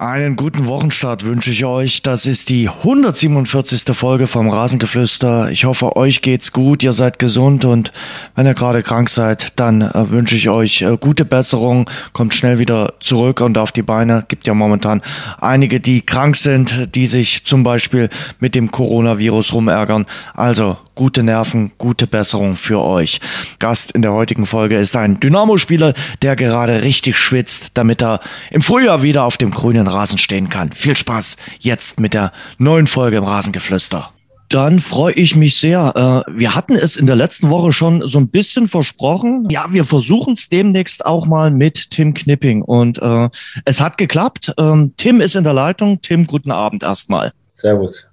[0.00, 2.02] Einen guten Wochenstart wünsche ich euch.
[2.02, 3.96] Das ist die 147.
[3.96, 5.50] Folge vom Rasengeflüster.
[5.50, 7.90] Ich hoffe, euch geht's gut, ihr seid gesund und
[8.36, 11.90] wenn ihr gerade krank seid, dann äh, wünsche ich euch äh, gute Besserung.
[12.12, 14.24] Kommt schnell wieder zurück und auf die Beine.
[14.28, 15.02] Gibt ja momentan
[15.40, 18.08] einige, die krank sind, die sich zum Beispiel
[18.38, 20.06] mit dem Coronavirus rumärgern.
[20.32, 23.20] Also gute Nerven, gute Besserung für euch.
[23.60, 28.18] Gast in der heutigen Folge ist ein Dynamo-Spieler, der gerade richtig schwitzt, damit er
[28.50, 30.72] im Frühjahr wieder auf dem grünen Rasen stehen kann.
[30.72, 34.10] Viel Spaß jetzt mit der neuen Folge im Rasengeflüster.
[34.48, 36.24] Dann freue ich mich sehr.
[36.26, 39.48] Äh, wir hatten es in der letzten Woche schon so ein bisschen versprochen.
[39.50, 42.62] Ja, wir versuchen es demnächst auch mal mit Tim Knipping.
[42.62, 43.28] Und äh,
[43.64, 44.52] es hat geklappt.
[44.58, 46.00] Ähm, Tim ist in der Leitung.
[46.02, 47.32] Tim, guten Abend erstmal.
[47.46, 48.08] Servus.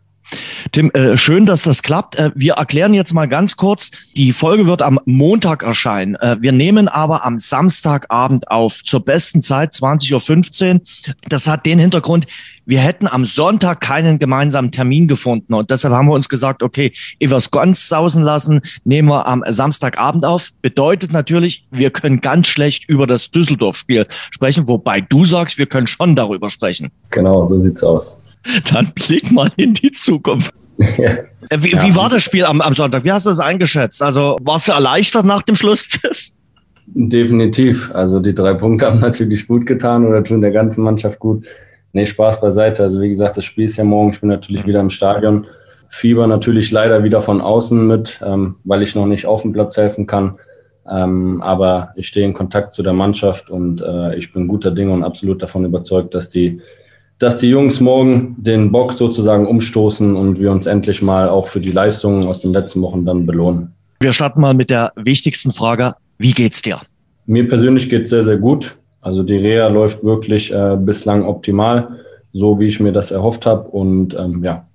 [0.71, 2.15] Tim, äh, schön, dass das klappt.
[2.15, 6.15] Äh, wir erklären jetzt mal ganz kurz, die Folge wird am Montag erscheinen.
[6.15, 10.81] Äh, wir nehmen aber am Samstagabend auf, zur besten Zeit, 20.15 Uhr.
[11.29, 12.27] Das hat den Hintergrund,
[12.65, 15.53] wir hätten am Sonntag keinen gemeinsamen Termin gefunden.
[15.53, 20.25] Und deshalb haben wir uns gesagt, okay, es ganz sausen lassen, nehmen wir am Samstagabend
[20.25, 20.49] auf.
[20.61, 25.87] Bedeutet natürlich, wir können ganz schlecht über das Düsseldorf-Spiel sprechen, wobei du sagst, wir können
[25.87, 26.91] schon darüber sprechen.
[27.11, 28.17] Genau, so sieht's aus.
[28.71, 30.53] Dann blick mal in die Zukunft.
[30.77, 30.85] Ja.
[31.49, 31.81] Äh, wie, ja.
[31.83, 33.03] wie, war das Spiel am, am, Sonntag?
[33.03, 34.01] Wie hast du das eingeschätzt?
[34.01, 36.29] Also warst du erleichtert nach dem Schlusspfiff?
[36.87, 37.91] Definitiv.
[37.93, 41.45] Also die drei Punkte haben natürlich gut getan oder tun der ganzen Mannschaft gut.
[41.93, 42.83] Nee, Spaß beiseite.
[42.83, 44.11] Also wie gesagt, das Spiel ist ja morgen.
[44.11, 45.47] Ich bin natürlich wieder im Stadion.
[45.89, 49.77] Fieber natürlich leider wieder von außen mit, ähm, weil ich noch nicht auf dem Platz
[49.77, 50.37] helfen kann.
[50.89, 54.91] Ähm, aber ich stehe in Kontakt zu der Mannschaft und äh, ich bin guter Dinge
[54.91, 56.61] und absolut davon überzeugt, dass die,
[57.19, 61.61] dass die Jungs morgen den Bock sozusagen umstoßen und wir uns endlich mal auch für
[61.61, 63.73] die Leistungen aus den letzten Wochen dann belohnen.
[63.99, 65.93] Wir starten mal mit der wichtigsten Frage.
[66.17, 66.81] Wie geht's dir?
[67.25, 68.77] Mir persönlich geht's sehr, sehr gut.
[69.01, 71.99] Also die Reha läuft wirklich äh, bislang optimal,
[72.33, 73.69] so wie ich mir das erhofft habe.
[73.69, 74.67] Und ähm, ja,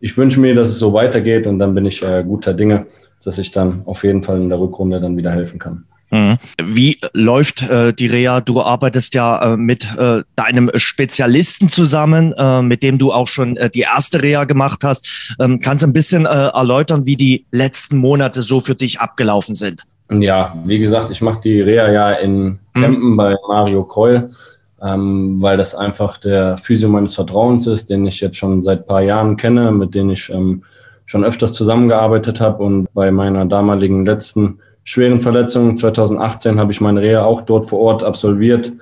[0.00, 2.86] ich wünsche mir, dass es so weitergeht und dann bin ich äh, guter Dinge,
[3.24, 5.84] dass ich dann auf jeden Fall in der Rückrunde dann wieder helfen kann.
[6.12, 6.36] Mhm.
[6.62, 8.42] Wie läuft äh, die Reha?
[8.42, 13.56] Du arbeitest ja äh, mit äh, deinem Spezialisten zusammen, äh, mit dem du auch schon
[13.56, 15.34] äh, die erste Reha gemacht hast.
[15.40, 19.54] Ähm, kannst du ein bisschen äh, erläutern, wie die letzten Monate so für dich abgelaufen
[19.54, 19.84] sind?
[20.10, 23.16] Ja, wie gesagt, ich mache die Reha ja in Kempen mhm.
[23.16, 24.28] bei Mario Keul,
[24.82, 29.00] ähm, weil das einfach der Physio meines Vertrauens ist, den ich jetzt schon seit paar
[29.00, 30.64] Jahren kenne, mit dem ich ähm,
[31.06, 32.62] schon öfters zusammengearbeitet habe.
[32.62, 37.80] Und bei meiner damaligen letzten schweren Verletzung 2018 habe ich meine Reha auch dort vor
[37.80, 38.72] Ort absolviert.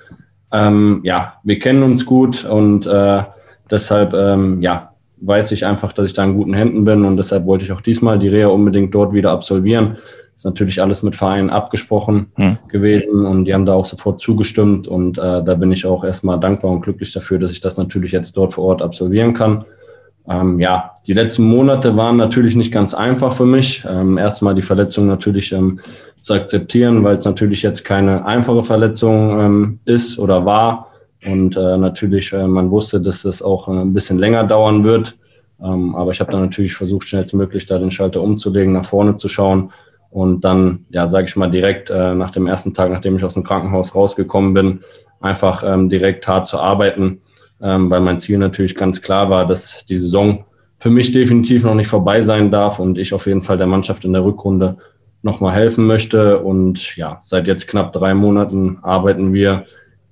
[0.53, 3.23] Ähm, ja, wir kennen uns gut und äh,
[3.71, 7.47] deshalb ähm, ja, weiß ich einfach, dass ich da in guten Händen bin und deshalb
[7.47, 9.99] wollte ich auch diesmal die Reha unbedingt dort wieder absolvieren.
[10.35, 12.57] Ist natürlich alles mit Vereinen abgesprochen hm.
[12.69, 16.41] gewesen und die haben da auch sofort zugestimmt und äh, da bin ich auch erstmal
[16.41, 19.67] dankbar und glücklich dafür, dass ich das natürlich jetzt dort vor Ort absolvieren kann.
[20.29, 23.85] Ähm, ja, die letzten Monate waren natürlich nicht ganz einfach für mich.
[23.89, 25.81] Ähm, erstmal die Verletzung natürlich ähm,
[26.21, 30.89] zu akzeptieren, weil es natürlich jetzt keine einfache Verletzung ähm, ist oder war.
[31.25, 35.17] Und äh, natürlich, äh, man wusste, dass das auch äh, ein bisschen länger dauern wird.
[35.63, 39.29] Ähm, aber ich habe dann natürlich versucht, schnellstmöglich da den Schalter umzulegen, nach vorne zu
[39.29, 39.73] schauen
[40.11, 43.35] und dann, ja, sage ich mal, direkt äh, nach dem ersten Tag, nachdem ich aus
[43.35, 44.81] dem Krankenhaus rausgekommen bin,
[45.21, 47.21] einfach ähm, direkt hart zu arbeiten,
[47.63, 50.45] ähm, weil mein Ziel natürlich ganz klar war, dass die Saison
[50.79, 54.05] für mich definitiv noch nicht vorbei sein darf und ich auf jeden Fall der Mannschaft
[54.05, 54.79] in der Rückrunde
[55.23, 56.41] nochmal helfen möchte.
[56.41, 59.67] Und ja, seit jetzt knapp drei Monaten arbeiten wir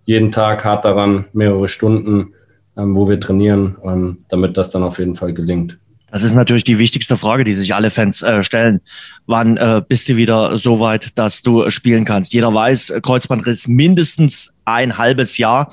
[0.05, 2.35] jeden Tag hart daran, mehrere Stunden,
[2.77, 5.79] ähm, wo wir trainieren, ähm, damit das dann auf jeden Fall gelingt.
[6.11, 8.81] Das ist natürlich die wichtigste Frage, die sich alle Fans äh, stellen.
[9.27, 12.33] Wann äh, bist du wieder so weit, dass du spielen kannst?
[12.33, 15.71] Jeder weiß, Kreuzbandriss mindestens ein halbes Jahr.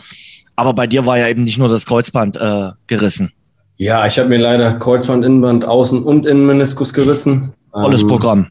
[0.56, 3.32] Aber bei dir war ja eben nicht nur das Kreuzband äh, gerissen.
[3.78, 7.54] Ja, ich habe mir leider Kreuzband, Innenband, Außen- und Innenmeniskus gerissen.
[7.72, 8.48] Volles ähm, Programm.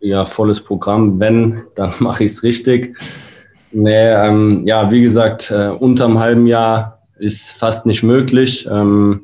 [0.00, 1.18] Ja, volles Programm.
[1.18, 2.96] Wenn, dann mache ich es richtig.
[3.72, 8.68] Nee, ähm, ja, wie gesagt, äh, unterm halben Jahr ist fast nicht möglich.
[8.70, 9.22] Ähm,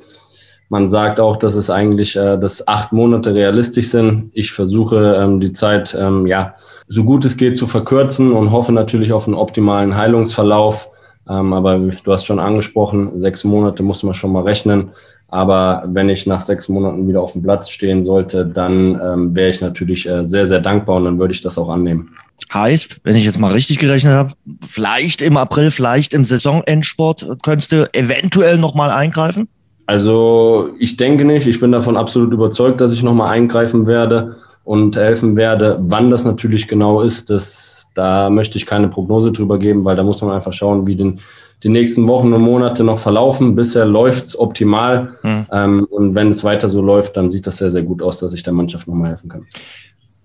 [0.71, 4.31] man sagt auch, dass es eigentlich, äh, dass acht Monate realistisch sind.
[4.35, 6.55] Ich versuche ähm, die Zeit, ähm, ja,
[6.87, 10.89] so gut es geht zu verkürzen und hoffe natürlich auf einen optimalen Heilungsverlauf.
[11.29, 14.91] Ähm, aber du hast schon angesprochen, sechs Monate muss man schon mal rechnen.
[15.31, 19.51] Aber wenn ich nach sechs Monaten wieder auf dem Platz stehen sollte, dann ähm, wäre
[19.51, 22.17] ich natürlich äh, sehr, sehr dankbar und dann würde ich das auch annehmen.
[22.53, 24.33] Heißt, wenn ich jetzt mal richtig gerechnet habe,
[24.63, 29.49] vielleicht im April, vielleicht im Saisonendsport, könntest du eventuell nochmal eingreifen?
[29.85, 31.47] Also ich denke nicht.
[31.47, 34.37] Ich bin davon absolut überzeugt, dass ich nochmal eingreifen werde
[34.69, 35.79] und helfen werde.
[35.81, 40.03] Wann das natürlich genau ist, das, da möchte ich keine Prognose drüber geben, weil da
[40.03, 41.21] muss man einfach schauen, wie, den,
[41.63, 43.57] die nächsten Wochen und Monate noch verlaufen.
[43.57, 45.17] Bisher läuft es optimal.
[45.23, 45.47] Mhm.
[45.51, 48.35] Ähm, und wenn es weiter so läuft, dann sieht das sehr, sehr gut aus, dass
[48.35, 49.47] ich der Mannschaft nochmal helfen kann.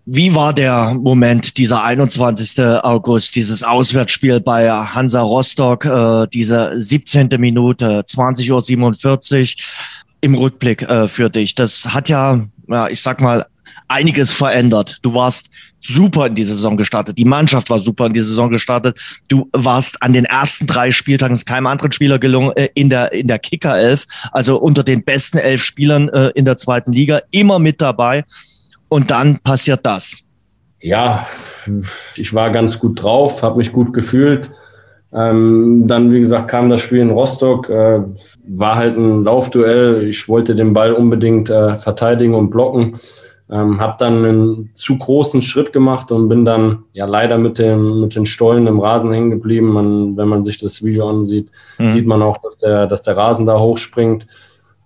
[0.06, 2.62] Wie war der Moment, dieser 21.
[2.84, 7.30] August, dieses Auswärtsspiel bei Hansa Rostock, äh, diese 17.
[7.40, 11.56] Minute, 20.47 Uhr im Rückblick äh, für dich?
[11.56, 13.46] Das hat ja, ja, ich sag mal,
[13.88, 14.98] einiges verändert.
[15.02, 15.50] Du warst
[15.82, 17.18] super in die Saison gestartet.
[17.18, 19.00] Die Mannschaft war super in die Saison gestartet.
[19.30, 23.12] Du warst an den ersten drei Spieltagen, ist keinem anderen Spieler gelungen, äh, in der,
[23.12, 27.60] in der Kicker-Elf, also unter den besten elf Spielern äh, in der zweiten Liga, immer
[27.60, 28.24] mit dabei.
[28.88, 30.20] Und dann passiert das.
[30.80, 31.26] Ja,
[32.16, 34.52] ich war ganz gut drauf, habe mich gut gefühlt.
[35.14, 38.00] Ähm, dann, wie gesagt, kam das Spiel in Rostock, äh,
[38.48, 40.08] war halt ein Laufduell.
[40.08, 43.00] Ich wollte den Ball unbedingt äh, verteidigen und blocken.
[43.52, 48.02] Ähm, habe dann einen zu großen Schritt gemacht und bin dann ja leider mit, dem,
[48.02, 49.68] mit den Stollen im Rasen hängen geblieben.
[49.68, 51.92] Man, wenn man sich das Video ansieht, mhm.
[51.92, 54.26] sieht man auch, dass der, dass der Rasen da hochspringt.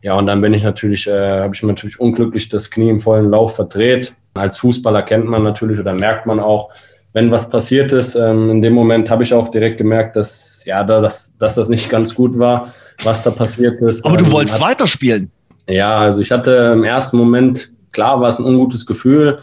[0.01, 2.99] Ja, und dann bin ich natürlich, äh, habe ich mir natürlich unglücklich das Knie im
[2.99, 4.15] vollen Lauf verdreht.
[4.33, 6.69] Als Fußballer kennt man natürlich oder merkt man auch,
[7.13, 8.15] wenn was passiert ist.
[8.15, 11.89] Ähm, in dem Moment habe ich auch direkt gemerkt, dass, ja, dass, dass das nicht
[11.89, 14.05] ganz gut war, was da passiert ist.
[14.05, 15.31] Aber du ähm, wolltest hat, weiterspielen.
[15.67, 19.39] Ja, also ich hatte im ersten Moment, klar war es ein ungutes Gefühl,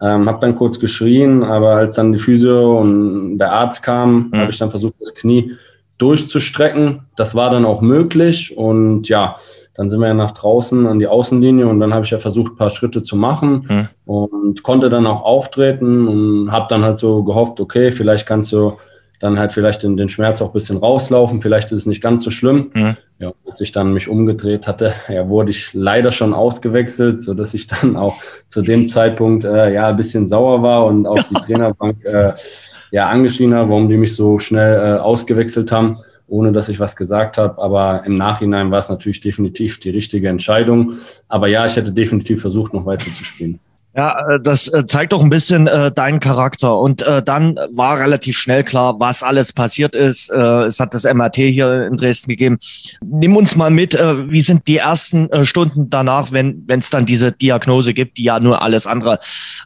[0.00, 4.40] ähm, habe dann kurz geschrien, aber als dann die Physio und der Arzt kam, mhm.
[4.40, 5.52] habe ich dann versucht, das Knie
[5.98, 7.02] durchzustrecken.
[7.16, 9.36] Das war dann auch möglich und ja,
[9.74, 12.52] dann sind wir ja nach draußen an die Außenlinie und dann habe ich ja versucht,
[12.52, 13.88] ein paar Schritte zu machen mhm.
[14.06, 18.78] und konnte dann auch auftreten und habe dann halt so gehofft, okay, vielleicht kannst du
[19.20, 22.24] dann halt vielleicht in den Schmerz auch ein bisschen rauslaufen, vielleicht ist es nicht ganz
[22.24, 22.70] so schlimm.
[22.74, 22.96] Mhm.
[23.18, 27.54] Ja, als ich dann mich umgedreht hatte, ja, wurde ich leider schon ausgewechselt, so dass
[27.54, 28.16] ich dann auch
[28.48, 32.32] zu dem Zeitpunkt äh, ja ein bisschen sauer war und auch die Trainerbank äh,
[32.90, 35.98] ja angeschrien habe, warum die mich so schnell äh, ausgewechselt haben
[36.30, 37.60] ohne dass ich was gesagt habe.
[37.60, 40.94] Aber im Nachhinein war es natürlich definitiv die richtige Entscheidung.
[41.26, 43.58] Aber ja, ich hätte definitiv versucht, noch weiter zu spielen.
[43.96, 46.78] Ja, äh, das äh, zeigt doch ein bisschen äh, deinen Charakter.
[46.78, 50.30] Und äh, dann war relativ schnell klar, was alles passiert ist.
[50.30, 52.58] Äh, es hat das MRT hier in Dresden gegeben.
[53.04, 57.04] Nimm uns mal mit, äh, wie sind die ersten äh, Stunden danach, wenn es dann
[57.04, 59.18] diese Diagnose gibt, die ja nur alles andere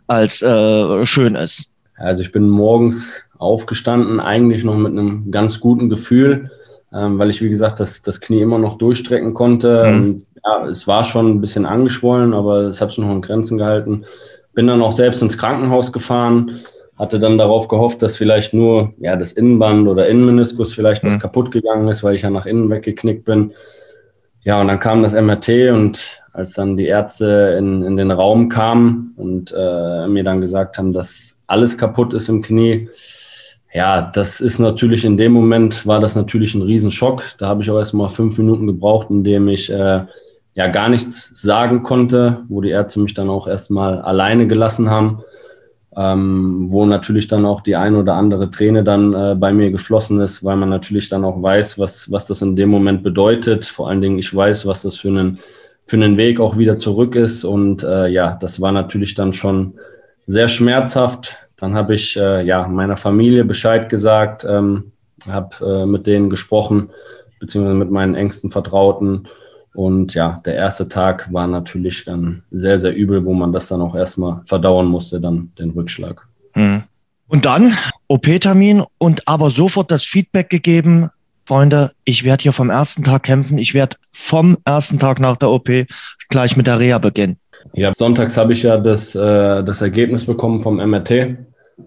[0.07, 1.71] als äh, schön ist?
[1.97, 6.51] Also ich bin morgens aufgestanden, eigentlich noch mit einem ganz guten Gefühl,
[6.93, 9.85] ähm, weil ich, wie gesagt, das, das Knie immer noch durchstrecken konnte.
[9.85, 10.23] Mhm.
[10.45, 14.05] Ja, es war schon ein bisschen angeschwollen, aber es hat sich noch in Grenzen gehalten.
[14.53, 16.61] Bin dann auch selbst ins Krankenhaus gefahren,
[16.99, 21.09] hatte dann darauf gehofft, dass vielleicht nur ja, das Innenband oder Innenmeniskus vielleicht mhm.
[21.09, 23.53] was kaputt gegangen ist, weil ich ja nach innen weggeknickt bin.
[24.43, 28.49] Ja, und dann kam das MRT und als dann die Ärzte in, in den Raum
[28.49, 32.89] kamen und äh, mir dann gesagt haben, dass alles kaputt ist im Knie,
[33.73, 37.23] ja, das ist natürlich in dem Moment war das natürlich ein Riesenschock.
[37.39, 40.03] Da habe ich auch erst mal fünf Minuten gebraucht, in dem ich äh,
[40.55, 45.23] ja gar nichts sagen konnte, wo die Ärzte mich dann auch erstmal alleine gelassen haben,
[45.97, 50.21] ähm, wo natürlich dann auch die ein oder andere Träne dann äh, bei mir geflossen
[50.21, 53.65] ist, weil man natürlich dann auch weiß, was, was das in dem Moment bedeutet.
[53.65, 55.39] Vor allen Dingen, ich weiß, was das für einen,
[55.87, 57.45] für einen Weg auch wieder zurück ist.
[57.45, 59.75] Und äh, ja, das war natürlich dann schon
[60.25, 64.93] sehr schmerzhaft dann habe ich äh, ja meiner Familie Bescheid gesagt, ähm,
[65.27, 66.91] habe äh, mit denen gesprochen,
[67.41, 69.29] beziehungsweise mit meinen engsten Vertrauten.
[69.75, 73.83] Und ja, der erste Tag war natürlich dann sehr, sehr übel, wo man das dann
[73.83, 76.27] auch erstmal verdauern musste, dann den Rückschlag.
[76.55, 76.85] Mhm.
[77.27, 77.75] Und dann
[78.07, 81.11] OP-Termin und aber sofort das Feedback gegeben,
[81.47, 85.51] Freunde, ich werde hier vom ersten Tag kämpfen, ich werde vom ersten Tag nach der
[85.51, 85.69] OP
[86.31, 87.39] gleich mit der Reha beginnen.
[87.73, 91.37] Ja, sonntags habe ich ja das, äh, das Ergebnis bekommen vom MRT.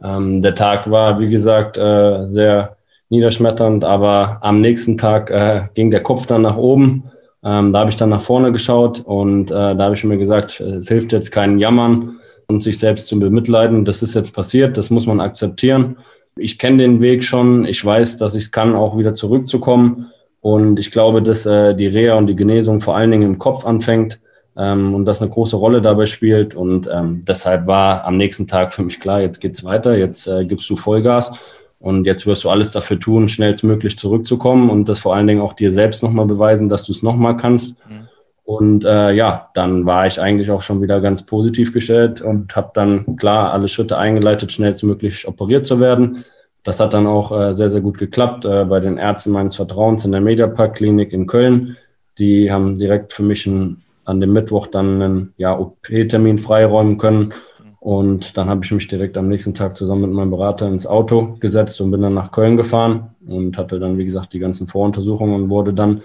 [0.03, 2.75] Ähm, der Tag war, wie gesagt, äh, sehr
[3.09, 7.09] niederschmetternd, aber am nächsten Tag äh, ging der Kopf dann nach oben.
[7.43, 10.59] Ähm, da habe ich dann nach vorne geschaut und äh, da habe ich mir gesagt,
[10.59, 13.85] es hilft jetzt keinen Jammern und sich selbst zu bemitleiden.
[13.85, 15.97] Das ist jetzt passiert, das muss man akzeptieren.
[16.35, 20.07] Ich kenne den Weg schon, ich weiß, dass ich es kann, auch wieder zurückzukommen.
[20.41, 23.65] Und ich glaube, dass äh, die Reha und die Genesung vor allen Dingen im Kopf
[23.65, 24.19] anfängt
[24.55, 26.55] ähm, und das eine große Rolle dabei spielt.
[26.55, 30.45] Und ähm, deshalb war am nächsten Tag für mich klar, jetzt geht's weiter, jetzt äh,
[30.45, 31.31] gibst du Vollgas
[31.79, 35.53] und jetzt wirst du alles dafür tun, schnellstmöglich zurückzukommen und das vor allen Dingen auch
[35.53, 37.75] dir selbst nochmal beweisen, dass du es nochmal kannst.
[37.87, 38.07] Mhm.
[38.43, 42.71] Und äh, ja, dann war ich eigentlich auch schon wieder ganz positiv gestellt und habe
[42.73, 46.23] dann klar alle Schritte eingeleitet, schnellstmöglich operiert zu werden.
[46.63, 50.05] Das hat dann auch äh, sehr, sehr gut geklappt äh, bei den Ärzten meines Vertrauens
[50.05, 51.77] in der Mediapark Klinik in Köln.
[52.17, 57.33] Die haben direkt für mich ein an dem Mittwoch dann einen ja, OP-Termin freiräumen können.
[57.79, 61.37] Und dann habe ich mich direkt am nächsten Tag zusammen mit meinem Berater ins Auto
[61.39, 65.43] gesetzt und bin dann nach Köln gefahren und hatte dann, wie gesagt, die ganzen Voruntersuchungen
[65.43, 66.01] und wurde dann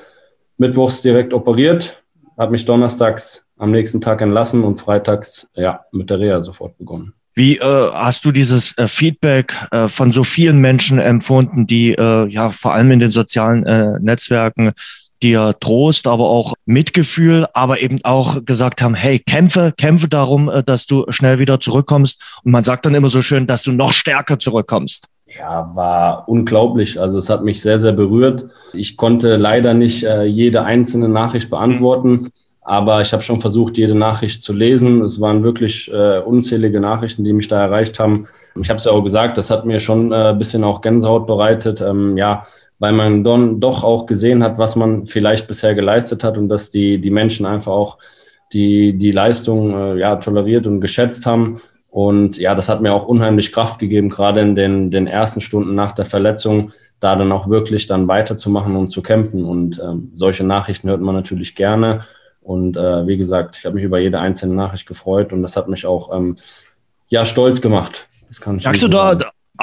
[0.59, 2.03] mittwochs direkt operiert,
[2.39, 7.15] habe mich donnerstags am nächsten Tag entlassen und freitags ja mit der Reha sofort begonnen.
[7.35, 12.27] Wie äh, hast du dieses äh, Feedback äh, von so vielen Menschen empfunden, die äh,
[12.27, 14.73] ja vor allem in den sozialen äh, Netzwerken
[15.23, 20.63] dir Trost, aber auch Mitgefühl, aber eben auch gesagt haben, hey, kämpfe, kämpfe darum, äh,
[20.63, 22.41] dass du schnell wieder zurückkommst.
[22.45, 25.09] Und man sagt dann immer so schön, dass du noch stärker zurückkommst.
[25.39, 27.01] Ja, war unglaublich.
[27.01, 28.47] Also es hat mich sehr, sehr berührt.
[28.73, 33.95] Ich konnte leider nicht äh, jede einzelne Nachricht beantworten, aber ich habe schon versucht, jede
[33.95, 35.03] Nachricht zu lesen.
[35.03, 38.29] Es waren wirklich äh, unzählige Nachrichten, die mich da erreicht haben.
[38.61, 41.27] Ich habe es ja auch gesagt, das hat mir schon äh, ein bisschen auch Gänsehaut
[41.27, 41.81] bereitet.
[41.81, 42.47] Ähm, ja,
[42.83, 46.71] weil man dann doch auch gesehen hat, was man vielleicht bisher geleistet hat und dass
[46.71, 47.97] die, die Menschen einfach auch
[48.53, 51.61] die, die Leistung äh, ja, toleriert und geschätzt haben.
[51.91, 55.77] Und ja, das hat mir auch unheimlich Kraft gegeben, gerade in den, den ersten Stunden
[55.77, 59.45] nach der Verletzung, da dann auch wirklich dann weiterzumachen und zu kämpfen.
[59.45, 62.05] Und ähm, solche Nachrichten hört man natürlich gerne.
[62.41, 65.69] Und äh, wie gesagt, ich habe mich über jede einzelne Nachricht gefreut und das hat
[65.69, 66.35] mich auch ähm,
[67.07, 68.09] ja stolz gemacht.
[68.27, 69.17] Das kann ich Sagst du da,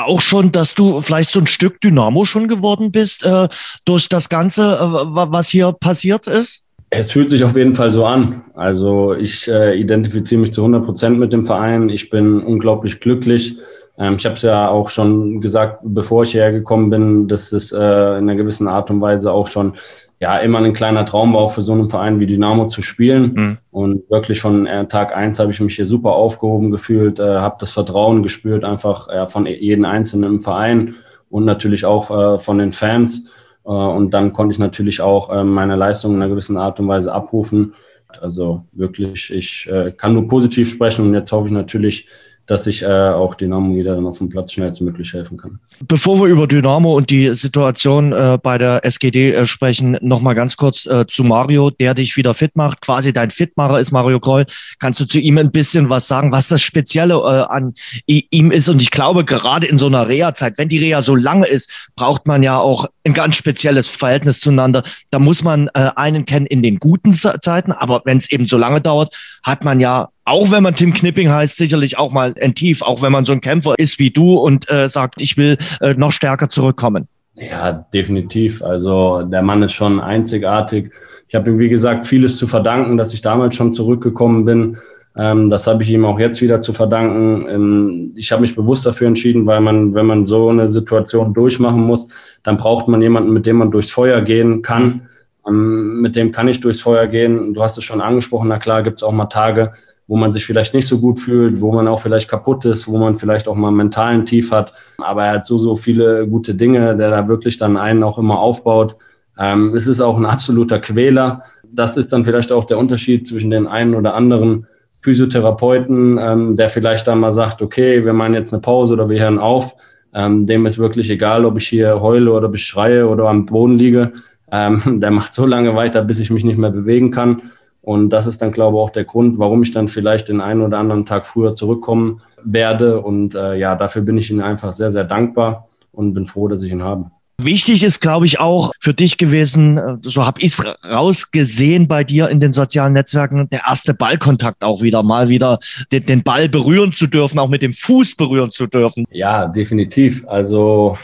[0.05, 3.47] auch schon, dass du vielleicht so ein Stück Dynamo schon geworden bist äh,
[3.85, 6.63] durch das Ganze, äh, was hier passiert ist?
[6.91, 8.41] Es fühlt sich auf jeden Fall so an.
[8.55, 11.89] Also ich äh, identifiziere mich zu 100 Prozent mit dem Verein.
[11.89, 13.57] Ich bin unglaublich glücklich.
[13.99, 17.71] Ähm, ich habe es ja auch schon gesagt, bevor ich hierher gekommen bin, dass es
[17.71, 19.73] äh, in einer gewissen Art und Weise auch schon
[20.19, 23.33] ja immer ein kleiner Traum war, auch für so einen Verein wie Dynamo zu spielen.
[23.33, 23.57] Mhm.
[23.71, 27.55] Und wirklich von äh, Tag eins habe ich mich hier super aufgehoben gefühlt, äh, habe
[27.59, 30.95] das Vertrauen gespürt, einfach äh, von jedem Einzelnen im Verein
[31.29, 33.25] und natürlich auch äh, von den Fans.
[33.65, 36.88] Äh, und dann konnte ich natürlich auch äh, meine Leistung in einer gewissen Art und
[36.88, 37.73] Weise abrufen.
[38.19, 42.07] Also wirklich, ich kann nur positiv sprechen und jetzt hoffe ich natürlich,
[42.49, 45.59] dass ich äh, auch Dynamo wieder dann auf dem Platz schnellstmöglich helfen kann.
[45.87, 50.57] Bevor wir über Dynamo und die Situation äh, bei der SGD äh, sprechen, nochmal ganz
[50.57, 52.81] kurz äh, zu Mario, der dich wieder fit macht.
[52.81, 54.45] Quasi dein Fitmacher ist Mario Kroll.
[54.79, 57.75] Kannst du zu ihm ein bisschen was sagen, was das Spezielle äh, an
[58.07, 58.67] ihm ist?
[58.67, 62.25] Und ich glaube, gerade in so einer Reha-Zeit, wenn die Reha so lange ist, braucht
[62.25, 64.81] man ja auch ein ganz spezielles Verhältnis zueinander.
[65.11, 68.57] Da muss man äh, einen kennen in den guten Zeiten, aber wenn es eben so
[68.57, 72.53] lange dauert, hat man ja auch wenn man Tim Knipping heißt, sicherlich auch mal ein
[72.53, 75.57] Tief, auch wenn man so ein Kämpfer ist wie du und äh, sagt, ich will
[75.81, 77.07] äh, noch stärker zurückkommen.
[77.33, 78.62] Ja, definitiv.
[78.62, 80.91] Also der Mann ist schon einzigartig.
[81.27, 84.77] Ich habe ihm, wie gesagt, vieles zu verdanken, dass ich damals schon zurückgekommen bin.
[85.17, 87.48] Ähm, das habe ich ihm auch jetzt wieder zu verdanken.
[87.50, 91.81] Ähm, ich habe mich bewusst dafür entschieden, weil man, wenn man so eine Situation durchmachen
[91.81, 92.07] muss,
[92.43, 95.07] dann braucht man jemanden, mit dem man durchs Feuer gehen kann.
[95.48, 97.53] Ähm, mit dem kann ich durchs Feuer gehen.
[97.53, 99.71] Du hast es schon angesprochen, na klar, gibt es auch mal Tage,
[100.09, 102.97] wo man sich vielleicht nicht so gut fühlt, wo man auch vielleicht kaputt ist, wo
[102.97, 104.73] man vielleicht auch mal einen mentalen Tief hat.
[104.97, 108.39] Aber er hat so, so viele gute Dinge, der da wirklich dann einen auch immer
[108.39, 108.95] aufbaut.
[109.37, 111.43] Ähm, es ist auch ein absoluter Quäler.
[111.71, 114.65] Das ist dann vielleicht auch der Unterschied zwischen den einen oder anderen
[114.97, 119.21] Physiotherapeuten, ähm, der vielleicht dann mal sagt, okay, wir machen jetzt eine Pause oder wir
[119.21, 119.75] hören auf.
[120.15, 124.13] Ähm, dem ist wirklich egal, ob ich hier heule oder beschreie oder am Boden liege.
[124.51, 127.43] Ähm, der macht so lange weiter, bis ich mich nicht mehr bewegen kann.
[127.81, 130.62] Und das ist dann, glaube ich, auch der Grund, warum ich dann vielleicht den einen
[130.62, 133.01] oder anderen Tag früher zurückkommen werde.
[133.01, 136.63] Und äh, ja, dafür bin ich Ihnen einfach sehr, sehr dankbar und bin froh, dass
[136.63, 137.09] ich ihn habe.
[137.41, 142.03] Wichtig ist, glaube ich, auch für dich gewesen, äh, so habe ich es rausgesehen bei
[142.03, 145.59] dir in den sozialen Netzwerken, der erste Ballkontakt auch wieder, mal wieder
[145.91, 149.05] den, den Ball berühren zu dürfen, auch mit dem Fuß berühren zu dürfen.
[149.12, 150.25] Ja, definitiv.
[150.27, 150.98] Also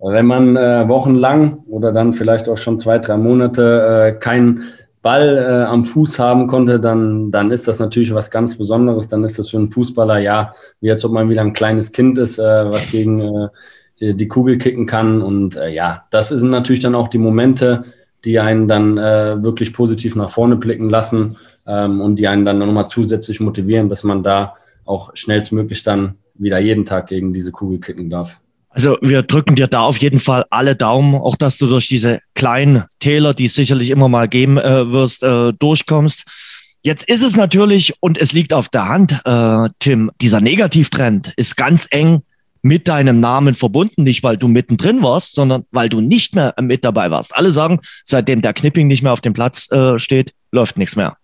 [0.00, 4.62] wenn man äh, wochenlang oder dann vielleicht auch schon zwei, drei Monate äh, kein
[5.02, 9.08] Ball äh, am Fuß haben konnte, dann, dann ist das natürlich was ganz Besonderes.
[9.08, 12.18] Dann ist das für einen Fußballer ja, wie als ob man wieder ein kleines Kind
[12.18, 13.20] ist, äh, was gegen
[14.00, 15.22] äh, die Kugel kicken kann.
[15.22, 17.84] Und äh, ja, das sind natürlich dann auch die Momente,
[18.24, 21.36] die einen dann äh, wirklich positiv nach vorne blicken lassen
[21.66, 26.58] ähm, und die einen dann nochmal zusätzlich motivieren, dass man da auch schnellstmöglich dann wieder
[26.58, 28.40] jeden Tag gegen diese Kugel kicken darf.
[28.70, 32.20] Also wir drücken dir da auf jeden Fall alle Daumen, auch dass du durch diese
[32.34, 36.24] kleinen Täler, die es sicherlich immer mal geben äh, wirst, äh, durchkommst.
[36.82, 41.56] Jetzt ist es natürlich, und es liegt auf der Hand, äh, Tim, dieser Negativtrend ist
[41.56, 42.22] ganz eng
[42.62, 46.84] mit deinem Namen verbunden, nicht weil du mittendrin warst, sondern weil du nicht mehr mit
[46.84, 47.36] dabei warst.
[47.36, 51.16] Alle sagen, seitdem der Knipping nicht mehr auf dem Platz äh, steht, läuft nichts mehr.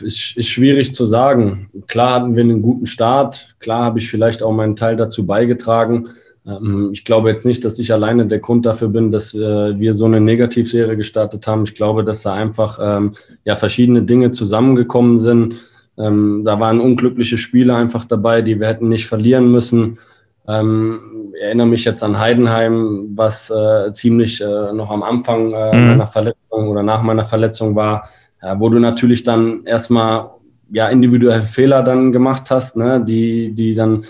[0.00, 1.70] Ist, ist schwierig zu sagen.
[1.86, 3.56] Klar hatten wir einen guten Start.
[3.58, 6.08] Klar habe ich vielleicht auch meinen Teil dazu beigetragen.
[6.46, 9.94] Ähm, ich glaube jetzt nicht, dass ich alleine der Grund dafür bin, dass äh, wir
[9.94, 11.64] so eine Negativserie gestartet haben.
[11.64, 13.12] Ich glaube, dass da einfach ähm,
[13.44, 15.56] ja verschiedene Dinge zusammengekommen sind.
[15.98, 19.98] Ähm, da waren unglückliche Spiele einfach dabei, die wir hätten nicht verlieren müssen.
[20.44, 25.50] Ich erinnere mich jetzt an Heidenheim, was äh, ziemlich äh, noch am Anfang mhm.
[25.88, 28.08] meiner Verletzung oder nach meiner Verletzung war,
[28.56, 30.30] wo du natürlich dann erstmal
[30.72, 34.04] ja individuelle Fehler dann gemacht hast, ne, die, die dann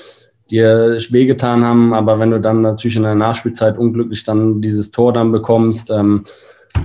[0.53, 5.13] dir wehgetan haben, aber wenn du dann natürlich in der Nachspielzeit unglücklich dann dieses Tor
[5.13, 6.25] dann bekommst, ähm,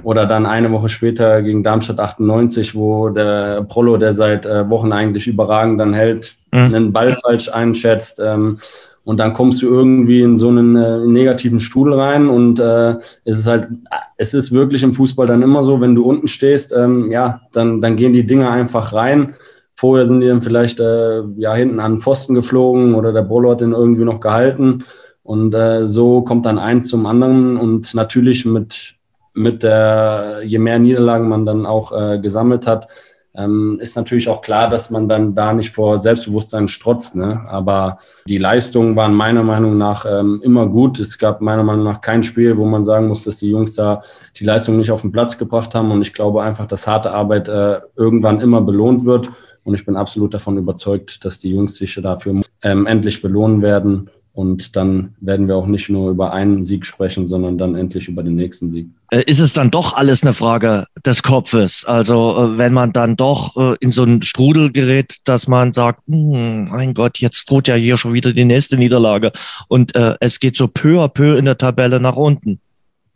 [0.03, 4.91] oder dann eine Woche später gegen Darmstadt 98, wo der Prollo, der seit äh, Wochen
[4.91, 6.59] eigentlich überragend dann hält, mhm.
[6.59, 8.21] einen Ball falsch einschätzt.
[8.23, 8.59] Ähm,
[9.03, 13.39] und dann kommst du irgendwie in so einen äh, negativen Strudel rein und äh, es
[13.39, 13.69] ist halt,
[14.17, 17.79] es ist wirklich im Fußball dann immer so, wenn du unten stehst, ähm, ja, dann,
[17.79, 19.35] dann gehen die Dinge einfach rein.
[19.79, 23.51] Vorher sind die dann vielleicht äh, ja hinten an den Pfosten geflogen oder der Bolo
[23.51, 24.83] hat den irgendwie noch gehalten.
[25.21, 28.95] Und äh, so kommt dann eins zum anderen und natürlich mit,
[29.35, 32.87] mit der, je mehr Niederlagen man dann auch äh, gesammelt hat,
[33.35, 37.15] ähm, ist natürlich auch klar, dass man dann da nicht vor Selbstbewusstsein strotzt.
[37.15, 37.41] Ne?
[37.47, 40.99] Aber die Leistungen waren meiner Meinung nach ähm, immer gut.
[40.99, 44.01] Es gab meiner Meinung nach kein Spiel, wo man sagen muss, dass die Jungs da
[44.39, 45.91] die Leistung nicht auf den Platz gebracht haben.
[45.91, 49.29] Und ich glaube einfach, dass harte Arbeit äh, irgendwann immer belohnt wird.
[49.67, 54.09] Und ich bin absolut davon überzeugt, dass die Jungs dafür ähm, endlich belohnen werden.
[54.31, 58.23] Und dann werden wir auch nicht nur über einen Sieg sprechen, sondern dann endlich über
[58.23, 58.87] den nächsten Sieg.
[59.11, 61.83] Äh, ist es dann doch alles eine Frage des Kopfes?
[61.83, 66.01] Also äh, wenn man dann doch äh, in so einen Strudel gerät, dass man sagt,
[66.07, 69.33] hm, mein Gott, jetzt droht ja hier schon wieder die nächste Niederlage
[69.67, 72.61] und äh, es geht so peu à peu in der Tabelle nach unten.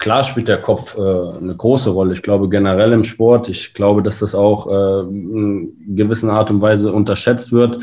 [0.01, 2.13] Klar spielt der Kopf äh, eine große Rolle.
[2.13, 3.47] Ich glaube generell im Sport.
[3.47, 7.79] Ich glaube, dass das auch äh, in gewisser Art und Weise unterschätzt wird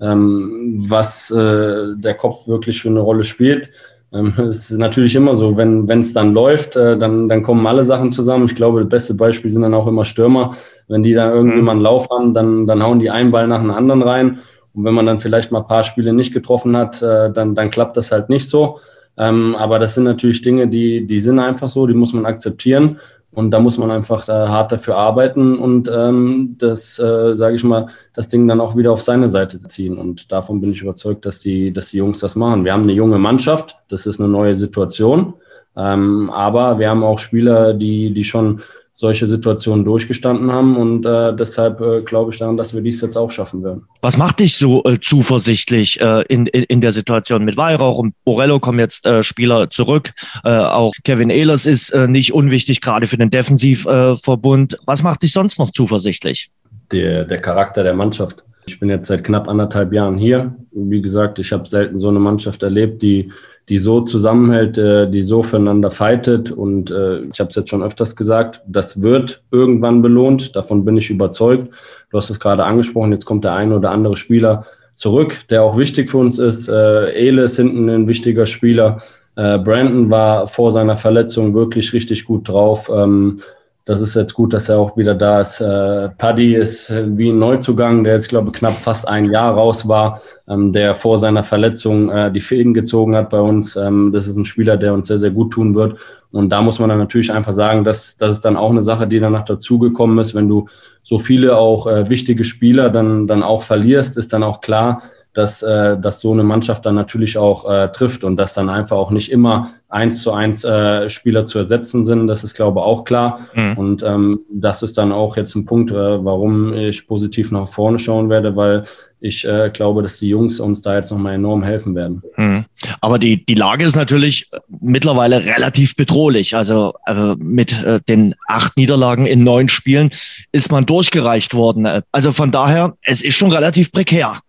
[0.00, 3.70] ähm, was äh, der Kopf wirklich für eine Rolle spielt.
[4.12, 7.84] Ähm, es ist natürlich immer so, wenn es dann läuft, äh, dann, dann kommen alle
[7.84, 8.46] Sachen zusammen.
[8.46, 10.52] Ich glaube, das beste Beispiel sind dann auch immer Stürmer.
[10.88, 11.64] Wenn die da irgendwie mhm.
[11.64, 14.38] mal einen Lauf haben, dann, dann hauen die einen Ball nach dem anderen rein.
[14.74, 17.70] Und wenn man dann vielleicht mal ein paar Spiele nicht getroffen hat, äh, dann, dann
[17.70, 18.78] klappt das halt nicht so.
[19.18, 22.98] Ähm, aber das sind natürlich Dinge, die, die sind einfach so, die muss man akzeptieren.
[23.36, 27.64] Und da muss man einfach äh, hart dafür arbeiten und ähm, das, äh, sage ich
[27.64, 29.98] mal, das Ding dann auch wieder auf seine Seite ziehen.
[29.98, 32.64] Und davon bin ich überzeugt, dass die, dass die Jungs das machen.
[32.64, 35.34] Wir haben eine junge Mannschaft, das ist eine neue Situation.
[35.76, 38.62] Ähm, aber wir haben auch Spieler, die, die schon
[38.98, 40.74] solche Situationen durchgestanden haben.
[40.78, 43.84] Und äh, deshalb äh, glaube ich daran, dass wir dies jetzt auch schaffen werden.
[44.00, 48.14] Was macht dich so äh, zuversichtlich äh, in, in, in der Situation mit Weihrauch und
[48.24, 50.12] Borello kommen jetzt äh, Spieler zurück.
[50.44, 54.78] Äh, auch Kevin Ehlers ist nicht unwichtig, gerade für den Defensivverbund.
[54.86, 56.50] Was macht dich sonst noch zuversichtlich?
[56.90, 58.44] Der, der Charakter der Mannschaft.
[58.66, 60.56] Ich bin jetzt seit knapp anderthalb Jahren hier.
[60.72, 63.30] Wie gesagt, ich habe selten so eine Mannschaft erlebt, die
[63.68, 66.50] die so zusammenhält, äh, die so füreinander fightet.
[66.50, 70.54] Und äh, ich habe es jetzt schon öfters gesagt, das wird irgendwann belohnt.
[70.54, 71.74] Davon bin ich überzeugt.
[72.10, 75.76] Du hast es gerade angesprochen, jetzt kommt der eine oder andere Spieler zurück, der auch
[75.76, 76.68] wichtig für uns ist.
[76.68, 78.98] Äh, Ele ist hinten ein wichtiger Spieler.
[79.36, 82.90] Äh, Brandon war vor seiner Verletzung wirklich richtig gut drauf.
[82.94, 83.40] Ähm,
[83.86, 85.60] das ist jetzt gut, dass er auch wieder da ist.
[85.60, 89.54] Äh, Paddy ist äh, wie ein Neuzugang, der jetzt, glaube ich, knapp fast ein Jahr
[89.54, 93.76] raus war, ähm, der vor seiner Verletzung äh, die Fäden gezogen hat bei uns.
[93.76, 95.98] Ähm, das ist ein Spieler, der uns sehr, sehr gut tun wird.
[96.32, 99.06] Und da muss man dann natürlich einfach sagen, dass das ist dann auch eine Sache,
[99.06, 100.34] die danach dazugekommen ist.
[100.34, 100.66] Wenn du
[101.02, 105.02] so viele auch äh, wichtige Spieler dann, dann auch verlierst, ist dann auch klar,
[105.36, 108.96] dass, äh, dass so eine Mannschaft dann natürlich auch äh, trifft und dass dann einfach
[108.96, 112.26] auch nicht immer eins zu eins äh, Spieler zu ersetzen sind.
[112.26, 113.40] Das ist, glaube ich, auch klar.
[113.54, 113.72] Mhm.
[113.76, 117.98] Und ähm, das ist dann auch jetzt ein Punkt, äh, warum ich positiv nach vorne
[117.98, 118.84] schauen werde, weil
[119.20, 122.22] ich äh, glaube, dass die Jungs uns da jetzt nochmal enorm helfen werden.
[122.36, 122.64] Mhm.
[123.00, 126.56] Aber die, die Lage ist natürlich mittlerweile relativ bedrohlich.
[126.56, 130.10] Also äh, mit äh, den acht Niederlagen in neun Spielen
[130.52, 132.02] ist man durchgereicht worden.
[132.10, 134.40] Also von daher, es ist schon relativ prekär.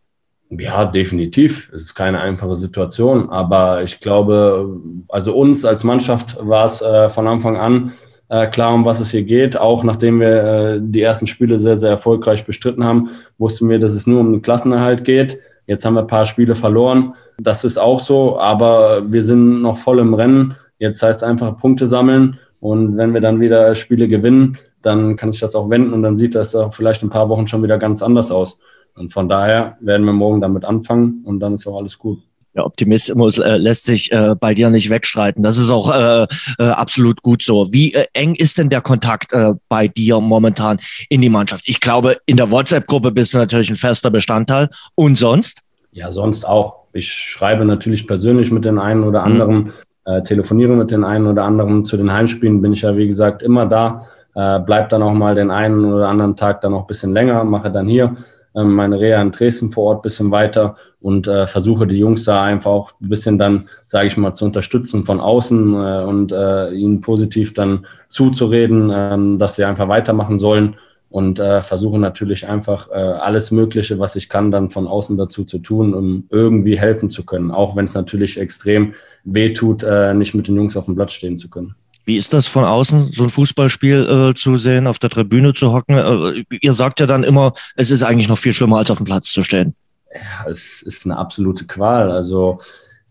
[0.49, 1.69] Ja, definitiv.
[1.73, 4.79] Es ist keine einfache Situation, aber ich glaube,
[5.09, 7.93] also uns als Mannschaft war es äh, von Anfang an
[8.29, 9.57] äh, klar, um was es hier geht.
[9.57, 13.93] Auch nachdem wir äh, die ersten Spiele sehr, sehr erfolgreich bestritten haben, wussten wir, dass
[13.93, 15.39] es nur um den Klassenerhalt geht.
[15.65, 17.13] Jetzt haben wir ein paar Spiele verloren.
[17.39, 20.55] Das ist auch so, aber wir sind noch voll im Rennen.
[20.79, 25.31] Jetzt heißt es einfach Punkte sammeln und wenn wir dann wieder Spiele gewinnen, dann kann
[25.31, 27.77] sich das auch wenden und dann sieht das auch vielleicht ein paar Wochen schon wieder
[27.77, 28.59] ganz anders aus.
[28.97, 32.19] Und von daher werden wir morgen damit anfangen und dann ist auch alles gut.
[32.55, 35.43] Der Optimismus äh, lässt sich äh, bei dir nicht wegstreiten.
[35.43, 36.25] Das ist auch äh,
[36.57, 37.71] äh, absolut gut so.
[37.71, 40.79] Wie äh, eng ist denn der Kontakt äh, bei dir momentan
[41.09, 41.65] in die Mannschaft?
[41.67, 44.69] Ich glaube, in der WhatsApp-Gruppe bist du natürlich ein fester Bestandteil.
[44.95, 45.61] Und sonst?
[45.91, 46.87] Ja, sonst auch.
[46.93, 49.31] Ich schreibe natürlich persönlich mit den einen oder mhm.
[49.31, 49.73] anderen,
[50.07, 50.23] mhm.
[50.23, 51.85] telefoniere mit den einen oder anderen.
[51.85, 54.07] Zu den Heimspielen bin ich ja, wie gesagt, immer da.
[54.33, 57.71] Bleib dann auch mal den einen oder anderen Tag dann noch ein bisschen länger, mache
[57.71, 58.15] dann hier
[58.63, 62.71] meine Reha in Dresden vor Ort bisschen weiter und äh, versuche die Jungs da einfach
[62.71, 67.01] auch ein bisschen dann, sage ich mal, zu unterstützen von außen äh, und äh, ihnen
[67.01, 70.75] positiv dann zuzureden, ähm, dass sie einfach weitermachen sollen
[71.09, 75.45] und äh, versuche natürlich einfach äh, alles Mögliche, was ich kann, dann von außen dazu
[75.45, 78.93] zu tun, um irgendwie helfen zu können, auch wenn es natürlich extrem
[79.23, 81.75] weh tut, äh, nicht mit den Jungs auf dem Platz stehen zu können.
[82.07, 85.73] Wie ist das von außen, so ein Fußballspiel äh, zu sehen, auf der Tribüne zu
[85.73, 85.97] hocken?
[85.97, 89.05] Äh, ihr sagt ja dann immer, es ist eigentlich noch viel schlimmer, als auf dem
[89.05, 89.75] Platz zu stehen.
[90.13, 92.09] Ja, es ist eine absolute Qual.
[92.09, 92.59] Also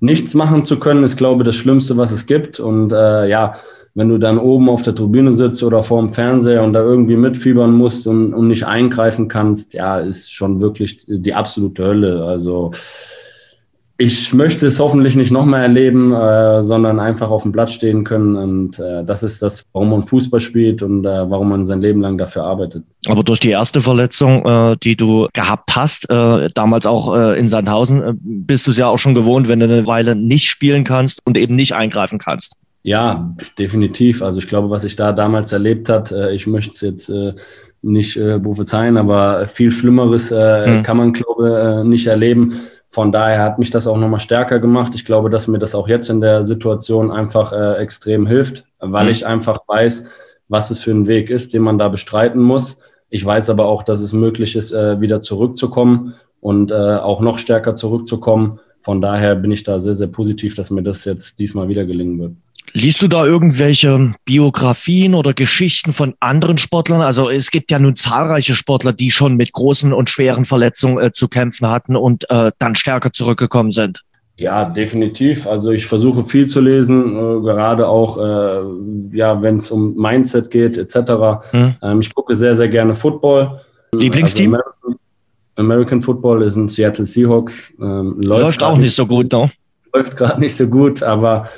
[0.01, 2.59] nichts machen zu können, ist, glaube ich, das Schlimmste, was es gibt.
[2.59, 3.57] Und äh, ja,
[3.93, 7.17] wenn du dann oben auf der Tribüne sitzt oder vor dem Fernseher und da irgendwie
[7.17, 12.25] mitfiebern musst und, und nicht eingreifen kannst, ja, ist schon wirklich die absolute Hölle.
[12.25, 12.71] Also
[13.99, 18.37] ich möchte es hoffentlich nicht nochmal erleben, äh, sondern einfach auf dem Platz stehen können.
[18.37, 22.03] Und äh, das ist das, warum man Fußball spielt und äh, warum man sein Leben
[22.03, 22.85] lang dafür arbeitet.
[23.09, 27.49] Aber durch die erste Verletzung, äh, die du gehabt hast, äh, damals auch äh, in
[27.49, 31.21] Sandhausen, bist du es ja auch schon gewohnt, wenn du eine Weile nicht spielen kannst
[31.25, 32.57] und eben nicht eingreifen kannst.
[32.83, 34.21] Ja, definitiv.
[34.21, 37.13] Also ich glaube, was ich da damals erlebt hat, ich möchte es jetzt
[37.83, 40.83] nicht äh, prophezeien, aber viel Schlimmeres mhm.
[40.85, 42.61] kann man, glaube äh, nicht erleben
[42.97, 44.95] von daher hat mich das auch nochmal stärker gemacht.
[44.95, 49.05] Ich glaube, dass mir das auch jetzt in der Situation einfach äh, extrem hilft, weil
[49.05, 49.11] mhm.
[49.11, 50.09] ich einfach weiß,
[50.49, 52.79] was es für ein Weg ist, den man da bestreiten muss.
[53.11, 57.37] Ich weiß aber auch, dass es möglich ist, äh, wieder zurückzukommen und äh, auch noch
[57.37, 58.61] stärker zurückzukommen.
[58.81, 62.19] Von daher bin ich da sehr, sehr positiv, dass mir das jetzt diesmal wieder gelingen
[62.19, 62.33] wird.
[62.73, 67.01] Liest du da irgendwelche Biografien oder Geschichten von anderen Sportlern?
[67.01, 71.13] Also es gibt ja nun zahlreiche Sportler, die schon mit großen und schweren Verletzungen äh,
[71.13, 74.03] zu kämpfen hatten und äh, dann stärker zurückgekommen sind.
[74.39, 75.47] Ja, definitiv.
[75.47, 80.51] Also ich versuche viel zu lesen, äh, gerade auch, äh, ja, wenn es um Mindset
[80.51, 81.51] geht etc.
[81.53, 81.75] Hm.
[81.83, 83.61] Ähm, ich gucke sehr, sehr gerne Football.
[83.95, 84.55] Lieblingsteam?
[84.55, 84.99] Also American,
[85.57, 87.73] American, Football ist ein Seattle Seahawks.
[87.81, 89.49] Ähm, läuft, läuft auch nicht so gut, ne?
[89.95, 91.49] Läuft gerade nicht so gut, aber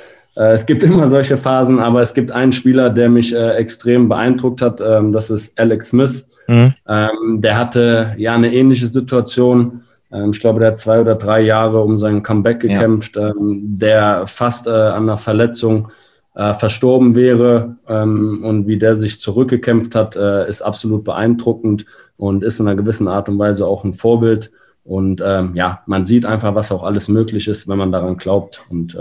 [0.45, 4.61] es gibt immer solche Phasen, aber es gibt einen Spieler, der mich äh, extrem beeindruckt
[4.61, 4.81] hat.
[4.81, 6.25] Ähm, das ist Alex Smith.
[6.47, 6.73] Mhm.
[6.87, 9.83] Ähm, der hatte ja eine ähnliche Situation.
[10.11, 13.29] Ähm, ich glaube, der hat zwei oder drei Jahre um seinen Comeback gekämpft, ja.
[13.29, 15.89] Ähm, der fast äh, an einer Verletzung
[16.35, 17.75] äh, verstorben wäre.
[17.87, 21.85] Ähm, und wie der sich zurückgekämpft hat, äh, ist absolut beeindruckend
[22.17, 24.51] und ist in einer gewissen Art und Weise auch ein Vorbild.
[24.83, 28.65] Und ähm, ja, man sieht einfach, was auch alles möglich ist, wenn man daran glaubt.
[28.71, 28.97] Und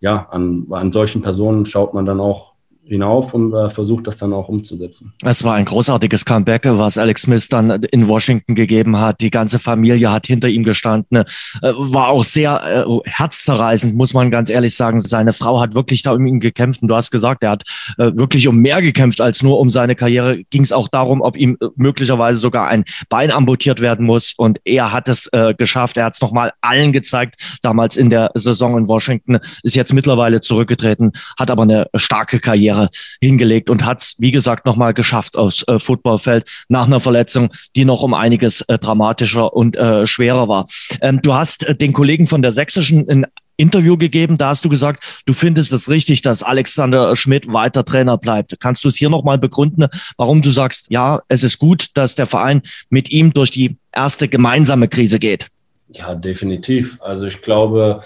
[0.00, 2.54] ja, an, an solchen Personen schaut man dann auch
[2.88, 5.12] hinauf und äh, versucht das dann auch umzusetzen.
[5.22, 9.20] Es war ein großartiges Comeback, was Alex Smith dann in Washington gegeben hat.
[9.20, 11.18] Die ganze Familie hat hinter ihm gestanden.
[11.18, 11.24] Äh,
[11.62, 15.00] war auch sehr äh, herzzerreißend, muss man ganz ehrlich sagen.
[15.00, 17.64] Seine Frau hat wirklich da um ihn gekämpft und du hast gesagt, er hat
[17.98, 20.42] äh, wirklich um mehr gekämpft als nur um seine Karriere.
[20.44, 24.60] Ging es auch darum, ob ihm äh, möglicherweise sogar ein Bein amputiert werden muss und
[24.64, 25.96] er hat es geschafft.
[25.96, 30.40] Er hat es nochmal allen gezeigt, damals in der Saison in Washington, ist jetzt mittlerweile
[30.40, 32.88] zurückgetreten, hat aber eine starke Karriere Jahre
[33.20, 37.84] hingelegt und hat es, wie gesagt, nochmal geschafft aufs äh, Footballfeld nach einer Verletzung, die
[37.84, 40.66] noch um einiges äh, dramatischer und äh, schwerer war.
[41.00, 43.26] Ähm, du hast äh, den Kollegen von der Sächsischen ein
[43.60, 48.16] Interview gegeben, da hast du gesagt, du findest es richtig, dass Alexander Schmidt weiter Trainer
[48.16, 48.56] bleibt.
[48.60, 52.26] Kannst du es hier nochmal begründen, warum du sagst, ja, es ist gut, dass der
[52.26, 55.48] Verein mit ihm durch die erste gemeinsame Krise geht?
[55.88, 56.98] Ja, definitiv.
[57.00, 58.02] Also ich glaube,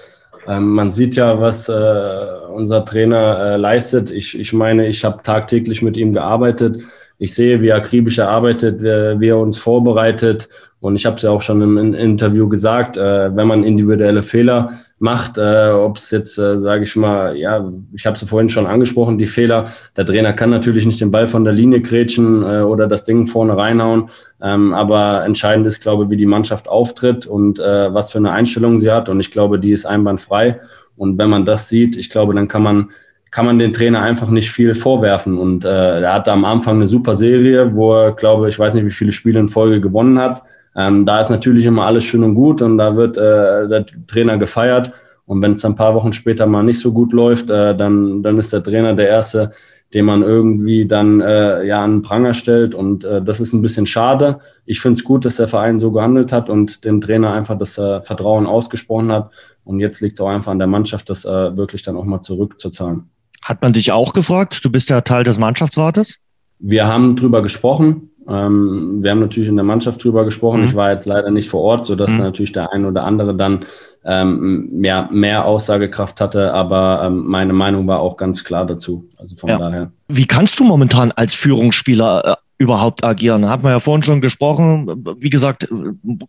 [0.46, 2.16] ähm, man sieht ja, was äh,
[2.52, 4.11] unser Trainer äh, leistet.
[4.11, 6.83] Ich, ich meine, ich habe tagtäglich mit ihm gearbeitet.
[7.18, 10.48] Ich sehe, wie akribisch er arbeitet, wie, wie er uns vorbereitet.
[10.81, 14.70] Und ich habe es ja auch schon im Interview gesagt, äh, wenn man individuelle Fehler
[15.02, 18.66] macht, äh, ob es jetzt, äh, sage ich mal, ja, ich habe es vorhin schon
[18.66, 19.66] angesprochen, die Fehler.
[19.96, 23.26] Der Trainer kann natürlich nicht den Ball von der Linie grätschen äh, oder das Ding
[23.26, 24.08] vorne reinhauen.
[24.40, 28.30] Ähm, aber entscheidend ist, glaube ich, wie die Mannschaft auftritt und äh, was für eine
[28.30, 29.08] Einstellung sie hat.
[29.08, 30.60] Und ich glaube, die ist einwandfrei.
[30.96, 32.90] Und wenn man das sieht, ich glaube, dann kann man
[33.32, 35.38] kann man den Trainer einfach nicht viel vorwerfen.
[35.38, 38.84] Und äh, er hatte am Anfang eine super Serie, wo er, glaube ich, weiß nicht,
[38.84, 40.42] wie viele Spiele in Folge gewonnen hat.
[40.76, 44.38] Ähm, da ist natürlich immer alles schön und gut und da wird äh, der Trainer
[44.38, 44.92] gefeiert.
[45.26, 48.38] Und wenn es ein paar Wochen später mal nicht so gut läuft, äh, dann, dann
[48.38, 49.52] ist der Trainer der Erste,
[49.94, 52.74] den man irgendwie dann äh, ja an den Pranger stellt.
[52.74, 54.40] Und äh, das ist ein bisschen schade.
[54.64, 57.78] Ich finde es gut, dass der Verein so gehandelt hat und dem Trainer einfach das
[57.78, 59.30] äh, Vertrauen ausgesprochen hat.
[59.64, 62.20] Und jetzt liegt es auch einfach an der Mannschaft, das äh, wirklich dann auch mal
[62.22, 63.11] zurückzuzahlen.
[63.42, 64.64] Hat man dich auch gefragt?
[64.64, 66.18] Du bist ja Teil des Mannschaftsrates.
[66.58, 68.12] Wir haben drüber gesprochen.
[68.28, 70.62] Ähm, wir haben natürlich in der Mannschaft drüber gesprochen.
[70.62, 70.68] Mhm.
[70.68, 72.18] Ich war jetzt leider nicht vor Ort, sodass mhm.
[72.18, 73.64] natürlich der ein oder andere dann
[74.04, 76.52] ähm, mehr, mehr Aussagekraft hatte.
[76.52, 79.08] Aber ähm, meine Meinung war auch ganz klar dazu.
[79.16, 79.58] Also von ja.
[79.58, 79.92] daher.
[80.08, 83.48] Wie kannst du momentan als Führungsspieler äh, überhaupt agieren?
[83.48, 85.05] Hat man ja vorhin schon gesprochen.
[85.18, 85.68] Wie gesagt,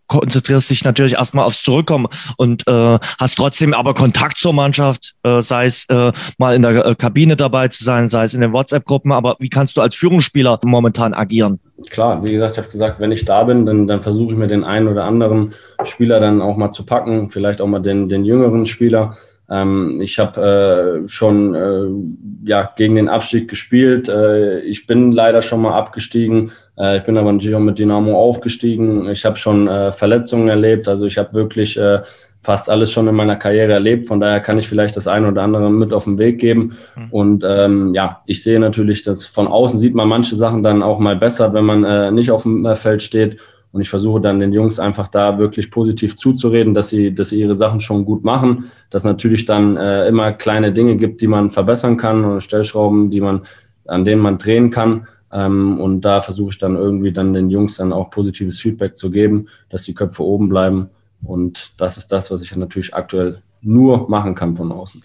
[0.08, 5.40] konzentrierst dich natürlich erstmal aufs Zurückkommen und äh, hast trotzdem aber Kontakt zur Mannschaft, äh,
[5.40, 8.52] sei es äh, mal in der äh, Kabine dabei zu sein, sei es in den
[8.52, 9.12] WhatsApp-Gruppen.
[9.12, 11.60] Aber wie kannst du als Führungsspieler momentan agieren?
[11.90, 14.48] Klar, wie gesagt, ich habe gesagt, wenn ich da bin, dann, dann versuche ich mir
[14.48, 18.24] den einen oder anderen Spieler dann auch mal zu packen, vielleicht auch mal den, den
[18.24, 19.16] jüngeren Spieler.
[19.54, 24.08] Ähm, ich habe äh, schon äh, ja, gegen den Abstieg gespielt.
[24.08, 26.50] Äh, ich bin leider schon mal abgestiegen.
[26.76, 29.08] Äh, ich bin aber natürlich auch mit Dynamo aufgestiegen.
[29.10, 30.88] Ich habe schon äh, Verletzungen erlebt.
[30.88, 32.00] Also ich habe wirklich äh,
[32.42, 34.06] fast alles schon in meiner Karriere erlebt.
[34.06, 36.76] Von daher kann ich vielleicht das eine oder andere mit auf den Weg geben.
[36.96, 37.06] Mhm.
[37.10, 40.98] Und ähm, ja, ich sehe natürlich, dass von außen sieht man manche Sachen dann auch
[40.98, 43.40] mal besser, wenn man äh, nicht auf dem Feld steht.
[43.74, 47.40] Und ich versuche dann den Jungs einfach da wirklich positiv zuzureden, dass sie, dass sie
[47.40, 51.50] ihre Sachen schon gut machen, dass natürlich dann äh, immer kleine Dinge gibt, die man
[51.50, 53.42] verbessern kann oder Stellschrauben, die man,
[53.86, 55.08] an denen man drehen kann.
[55.32, 59.10] Ähm, und da versuche ich dann irgendwie dann den Jungs dann auch positives Feedback zu
[59.10, 60.90] geben, dass die Köpfe oben bleiben.
[61.24, 65.02] Und das ist das, was ich natürlich aktuell nur machen kann von außen.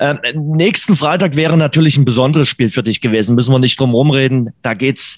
[0.00, 3.36] Ähm, nächsten Freitag wäre natürlich ein besonderes Spiel für dich gewesen.
[3.36, 4.50] Müssen wir nicht drum rumreden.
[4.60, 5.16] Da geht's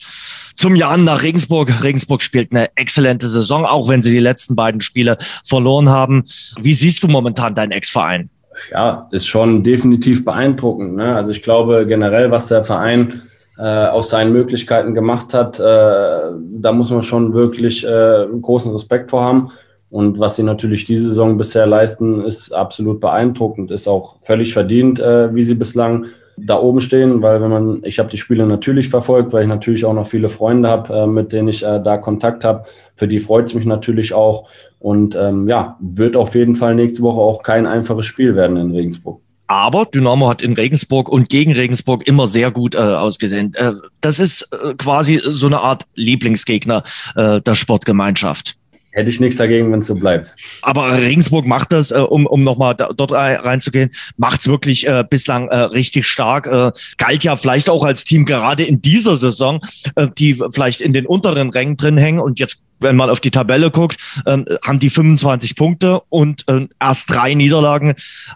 [0.56, 1.82] zum Jan nach Regensburg.
[1.82, 6.24] Regensburg spielt eine exzellente Saison, auch wenn sie die letzten beiden Spiele verloren haben.
[6.60, 8.30] Wie siehst du momentan deinen Ex-Verein?
[8.70, 10.94] Ja, ist schon definitiv beeindruckend.
[10.96, 11.14] Ne?
[11.14, 13.22] Also ich glaube generell, was der Verein
[13.58, 19.10] äh, aus seinen Möglichkeiten gemacht hat, äh, da muss man schon wirklich äh, großen Respekt
[19.10, 19.50] vor haben.
[19.90, 24.98] Und was sie natürlich diese Saison bisher leisten, ist absolut beeindruckend, ist auch völlig verdient,
[24.98, 28.88] äh, wie sie bislang da oben stehen, weil wenn man, ich habe die Spiele natürlich
[28.88, 31.96] verfolgt, weil ich natürlich auch noch viele Freunde habe, äh, mit denen ich äh, da
[31.96, 32.64] Kontakt habe.
[32.96, 34.48] Für die freut es mich natürlich auch.
[34.78, 38.72] Und ähm, ja, wird auf jeden Fall nächste Woche auch kein einfaches Spiel werden in
[38.72, 39.20] Regensburg.
[39.46, 43.52] Aber Dynamo hat in Regensburg und gegen Regensburg immer sehr gut äh, ausgesehen.
[43.54, 46.82] Äh, das ist äh, quasi so eine Art Lieblingsgegner
[47.14, 48.56] äh, der Sportgemeinschaft.
[48.94, 50.32] Hätte ich nichts dagegen, wenn es so bleibt.
[50.62, 55.02] Aber Regensburg macht das, äh, um, um nochmal da, dort reinzugehen, macht es wirklich äh,
[55.08, 56.46] bislang äh, richtig stark.
[56.46, 59.58] Äh, galt ja vielleicht auch als Team gerade in dieser Saison,
[59.96, 62.20] äh, die vielleicht in den unteren Rängen drin hängen.
[62.20, 66.68] Und jetzt, wenn man auf die Tabelle guckt, äh, haben die 25 Punkte und äh,
[66.80, 67.94] erst drei Niederlagen.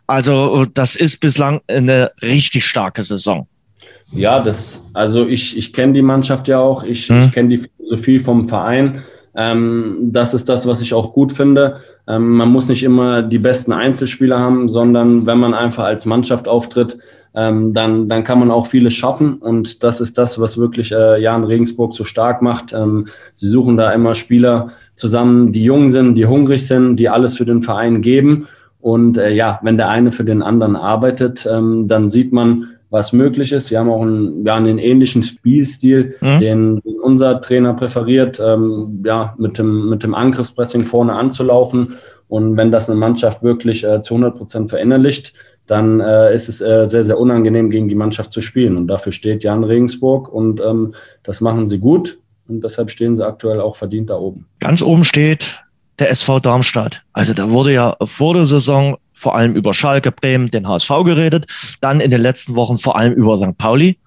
[0.09, 3.47] Also äh, das ist bislang eine richtig starke Saison.
[4.11, 7.27] Ja, das, also ich, ich kenne die Mannschaft ja auch, ich, hm.
[7.27, 9.05] ich kenne die Philosophie vom Verein.
[9.41, 11.77] Ähm, das ist das, was ich auch gut finde.
[12.09, 16.49] Ähm, man muss nicht immer die besten Einzelspieler haben, sondern wenn man einfach als Mannschaft
[16.49, 16.99] auftritt,
[17.35, 19.35] ähm, dann, dann kann man auch vieles schaffen.
[19.35, 22.73] Und das ist das, was wirklich äh, Jan Regensburg so stark macht.
[22.73, 27.37] Ähm, sie suchen da immer Spieler zusammen, die jung sind, die hungrig sind, die alles
[27.37, 28.49] für den Verein geben.
[28.81, 33.13] Und äh, ja, wenn der eine für den anderen arbeitet, ähm, dann sieht man, was
[33.13, 33.67] möglich ist.
[33.67, 36.39] Sie haben auch einen, ja, einen ähnlichen Spielstil, mhm.
[36.41, 41.95] den unser Trainer präferiert, ähm, ja, mit dem, mit dem Angriffspressing vorne anzulaufen.
[42.29, 45.33] Und wenn das eine Mannschaft wirklich äh, zu 100 Prozent verinnerlicht,
[45.67, 48.77] dann äh, ist es äh, sehr, sehr unangenehm, gegen die Mannschaft zu spielen.
[48.77, 52.19] Und dafür steht Jan Regensburg und ähm, das machen sie gut.
[52.49, 54.47] Und deshalb stehen sie aktuell auch verdient da oben.
[54.61, 55.63] Ganz oben steht
[55.99, 57.03] der SV Darmstadt.
[57.13, 61.47] Also da wurde ja vor der Saison vor allem über Schalke, Bremen, den HSV geredet,
[61.81, 63.59] dann in den letzten Wochen vor allem über St.
[63.59, 63.99] Pauli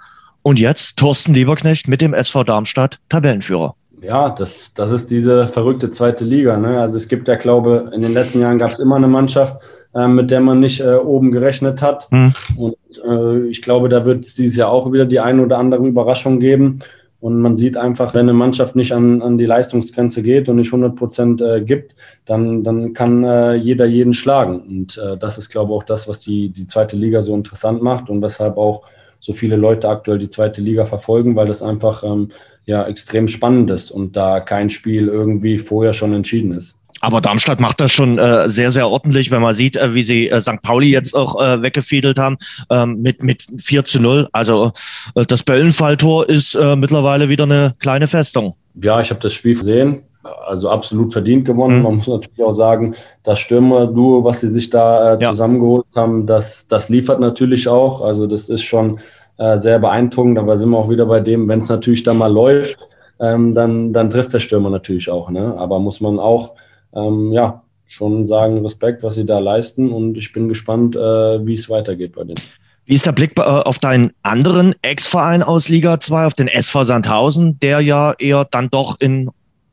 [0.41, 3.75] und jetzt Thorsten Lieberknecht mit dem SV Darmstadt Tabellenführer.
[4.01, 6.57] Ja, das, das ist diese verrückte zweite Liga.
[6.57, 6.79] Ne?
[6.81, 9.61] Also es gibt ja, glaube in den letzten Jahren gab es immer eine Mannschaft,
[9.93, 12.07] äh, mit der man nicht äh, oben gerechnet hat.
[12.09, 12.33] Hm.
[12.55, 12.75] Und
[13.05, 16.39] äh, ich glaube, da wird es dieses Jahr auch wieder die eine oder andere Überraschung
[16.39, 16.79] geben.
[17.21, 20.73] Und man sieht einfach, wenn eine Mannschaft nicht an, an die Leistungsgrenze geht und nicht
[20.73, 24.59] 100 Prozent äh, gibt, dann, dann kann äh, jeder jeden schlagen.
[24.61, 27.83] Und äh, das ist, glaube ich, auch das, was die, die zweite Liga so interessant
[27.83, 28.87] macht und weshalb auch
[29.19, 32.29] so viele Leute aktuell die zweite Liga verfolgen, weil das einfach ähm,
[32.65, 36.79] ja, extrem spannend ist und da kein Spiel irgendwie vorher schon entschieden ist.
[37.01, 40.29] Aber Darmstadt macht das schon äh, sehr, sehr ordentlich, wenn man sieht, äh, wie sie
[40.29, 40.61] äh, St.
[40.61, 42.37] Pauli jetzt auch äh, weggefädelt haben
[42.69, 44.29] ähm, mit, mit 4 zu 0.
[44.31, 44.71] Also
[45.15, 48.55] äh, das Böllenfalltor ist äh, mittlerweile wieder eine kleine Festung.
[48.81, 50.03] Ja, ich habe das Spiel gesehen.
[50.23, 51.79] Also absolut verdient gewonnen.
[51.79, 51.83] Mhm.
[51.83, 56.03] Man muss natürlich auch sagen, das Stürmer-Duo, was sie sich da äh, zusammengeholt ja.
[56.03, 58.01] haben, das, das liefert natürlich auch.
[58.01, 58.99] Also das ist schon
[59.37, 60.37] äh, sehr beeindruckend.
[60.37, 62.77] Aber sind wir auch wieder bei dem, wenn es natürlich da mal läuft,
[63.19, 65.31] ähm, dann, dann trifft der Stürmer natürlich auch.
[65.31, 65.55] Ne?
[65.57, 66.53] Aber muss man auch
[66.95, 71.53] ähm, ja, schon sagen, Respekt, was sie da leisten und ich bin gespannt, äh, wie
[71.53, 72.39] es weitergeht bei denen.
[72.85, 76.83] Wie ist der Blick äh, auf deinen anderen Ex-Verein aus Liga 2, auf den SV
[76.83, 79.29] Sandhausen, der ja eher dann doch in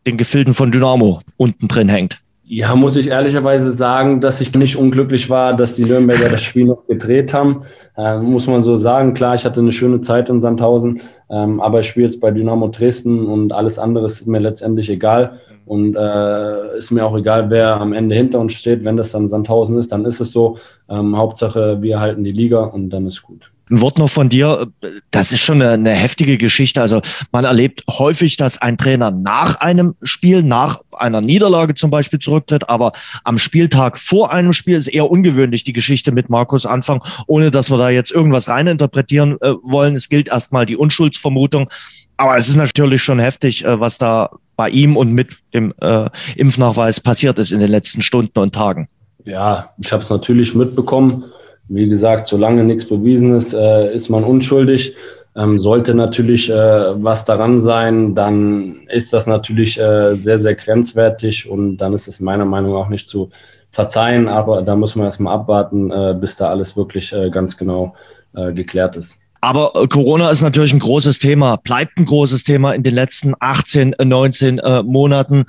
[0.07, 2.20] den Gefilden von Dynamo unten drin hängt?
[2.44, 6.64] Ja, muss ich ehrlicherweise sagen, dass ich nicht unglücklich war, dass die Nürnberger das Spiel
[6.64, 7.64] noch gedreht haben.
[7.96, 9.12] Äh, muss man so sagen.
[9.12, 11.00] Klar, ich hatte eine schöne Zeit in Sandhausen,
[11.31, 15.40] Ähm, aber ich spiele jetzt bei Dynamo Dresden und alles andere ist mir letztendlich egal.
[15.68, 18.85] Und äh, ist mir auch egal, wer am Ende hinter uns steht.
[18.85, 20.57] Wenn das dann Sandhausen ist, dann ist es so.
[20.88, 23.50] Ähm, Hauptsache, wir halten die Liga und dann ist gut.
[23.70, 24.68] Ein Wort noch von dir.
[25.11, 26.81] Das ist schon eine, eine, heftige Geschichte.
[26.81, 27.02] Also
[27.33, 32.70] man erlebt häufig, dass ein Trainer nach einem Spiel, nach einer Niederlage zum Beispiel zurücktritt,
[32.70, 32.92] aber
[33.24, 37.70] am Spieltag vor einem Spiel ist eher ungewöhnlich die Geschichte mit Markus Anfang, ohne dass
[37.70, 39.94] wir da jetzt irgendwas reininterpretieren äh, wollen.
[39.94, 41.68] Es gilt erstmal die Unschuldsvermutung.
[42.16, 46.10] Aber es ist natürlich schon heftig, äh, was da bei ihm und mit dem äh,
[46.34, 48.88] Impfnachweis passiert ist in den letzten Stunden und Tagen.
[49.24, 51.24] Ja, ich habe es natürlich mitbekommen.
[51.68, 54.94] Wie gesagt, solange nichts bewiesen ist, äh, ist man unschuldig.
[55.36, 61.48] Ähm, sollte natürlich äh, was daran sein, dann ist das natürlich äh, sehr, sehr grenzwertig
[61.48, 63.30] und dann ist es meiner Meinung nach auch nicht zu
[63.70, 64.26] verzeihen.
[64.26, 67.94] Aber da muss man erstmal abwarten, äh, bis da alles wirklich äh, ganz genau
[68.34, 69.18] geklärt ist.
[69.40, 73.94] Aber Corona ist natürlich ein großes Thema, bleibt ein großes Thema in den letzten 18,
[74.03, 75.44] 19 Monaten.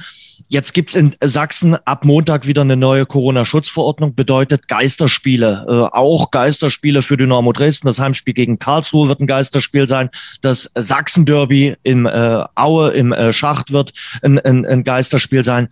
[0.52, 5.65] Jetzt gibt's in Sachsen ab Montag wieder eine neue Corona-Schutzverordnung, bedeutet Geisterspiele.
[5.69, 7.86] Äh, auch Geisterspiele für Dynamo Dresden.
[7.86, 10.10] Das Heimspiel gegen Karlsruhe wird ein Geisterspiel sein.
[10.41, 15.69] Das Sachsen-Derby im äh, Aue, im äh, Schacht wird ein, ein, ein Geisterspiel sein.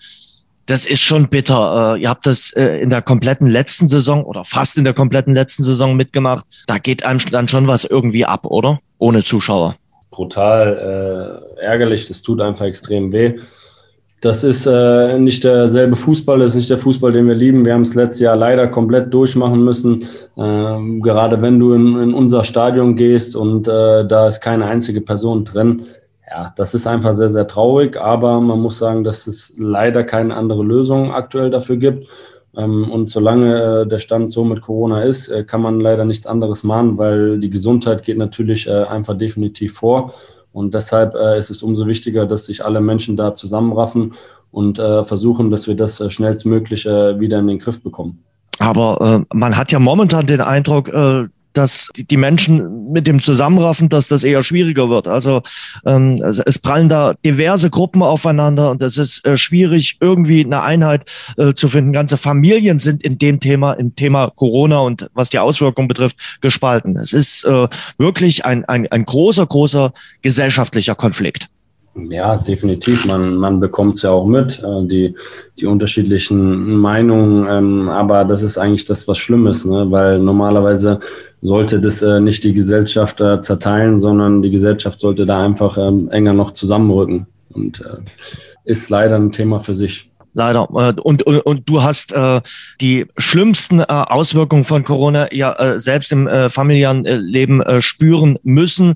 [0.67, 1.95] Das ist schon bitter.
[1.95, 5.33] Äh, ihr habt das äh, in der kompletten letzten Saison oder fast in der kompletten
[5.33, 6.45] letzten Saison mitgemacht.
[6.67, 8.79] Da geht einem dann schon was irgendwie ab, oder?
[8.99, 9.77] Ohne Zuschauer.
[10.11, 12.07] Brutal äh, ärgerlich.
[12.07, 13.39] Das tut einfach extrem weh.
[14.19, 17.63] Das ist äh, nicht derselbe Fußball, das ist nicht der Fußball, den wir lieben.
[17.63, 20.07] Wir haben es letztes Jahr leider komplett durchmachen müssen.
[20.35, 25.01] Ähm, gerade wenn du in, in, unser Stadion gehst und äh, da ist keine einzige
[25.01, 25.83] Person drin.
[26.29, 30.35] Ja, das ist einfach sehr, sehr traurig, aber man muss sagen, dass es leider keine
[30.35, 32.07] andere Lösung aktuell dafür gibt.
[32.55, 36.25] Ähm, und solange äh, der Stand so mit Corona ist, äh, kann man leider nichts
[36.27, 40.13] anderes machen, weil die Gesundheit geht natürlich äh, einfach definitiv vor.
[40.51, 44.15] Und deshalb ist es umso wichtiger, dass sich alle Menschen da zusammenraffen
[44.49, 48.23] und versuchen, dass wir das schnellstmöglich wieder in den Griff bekommen.
[48.59, 51.25] Aber äh, man hat ja momentan den Eindruck, äh,
[51.57, 55.07] dass die Menschen mit dem Zusammenraffen, dass das eher schwieriger wird.
[55.07, 55.41] Also
[55.85, 61.09] ähm, es prallen da diverse Gruppen aufeinander und es ist äh, schwierig, irgendwie eine Einheit
[61.37, 61.93] äh, zu finden.
[61.93, 66.97] Ganze Familien sind in dem Thema, im Thema Corona und was die Auswirkungen betrifft, gespalten.
[66.97, 67.67] Es ist äh,
[67.97, 69.91] wirklich ein, ein, ein großer, großer
[70.21, 71.49] gesellschaftlicher Konflikt.
[72.09, 73.05] Ja, definitiv.
[73.05, 75.15] Man, man bekommt es ja auch mit, äh, die,
[75.59, 77.47] die unterschiedlichen Meinungen.
[77.49, 79.87] Ähm, aber das ist eigentlich das, was Schlimmes, ne?
[79.89, 80.99] weil normalerweise
[81.41, 86.09] sollte das äh, nicht die Gesellschaft äh, zerteilen, sondern die Gesellschaft sollte da einfach ähm,
[86.11, 87.27] enger noch zusammenrücken.
[87.49, 87.97] Und äh,
[88.65, 90.09] ist leider ein Thema für sich.
[90.33, 90.67] Leider.
[90.75, 92.41] Äh, und, und, und du hast äh,
[92.79, 97.81] die schlimmsten äh, Auswirkungen von Corona ja äh, selbst im äh, familiären äh, Leben äh,
[97.81, 98.95] spüren müssen.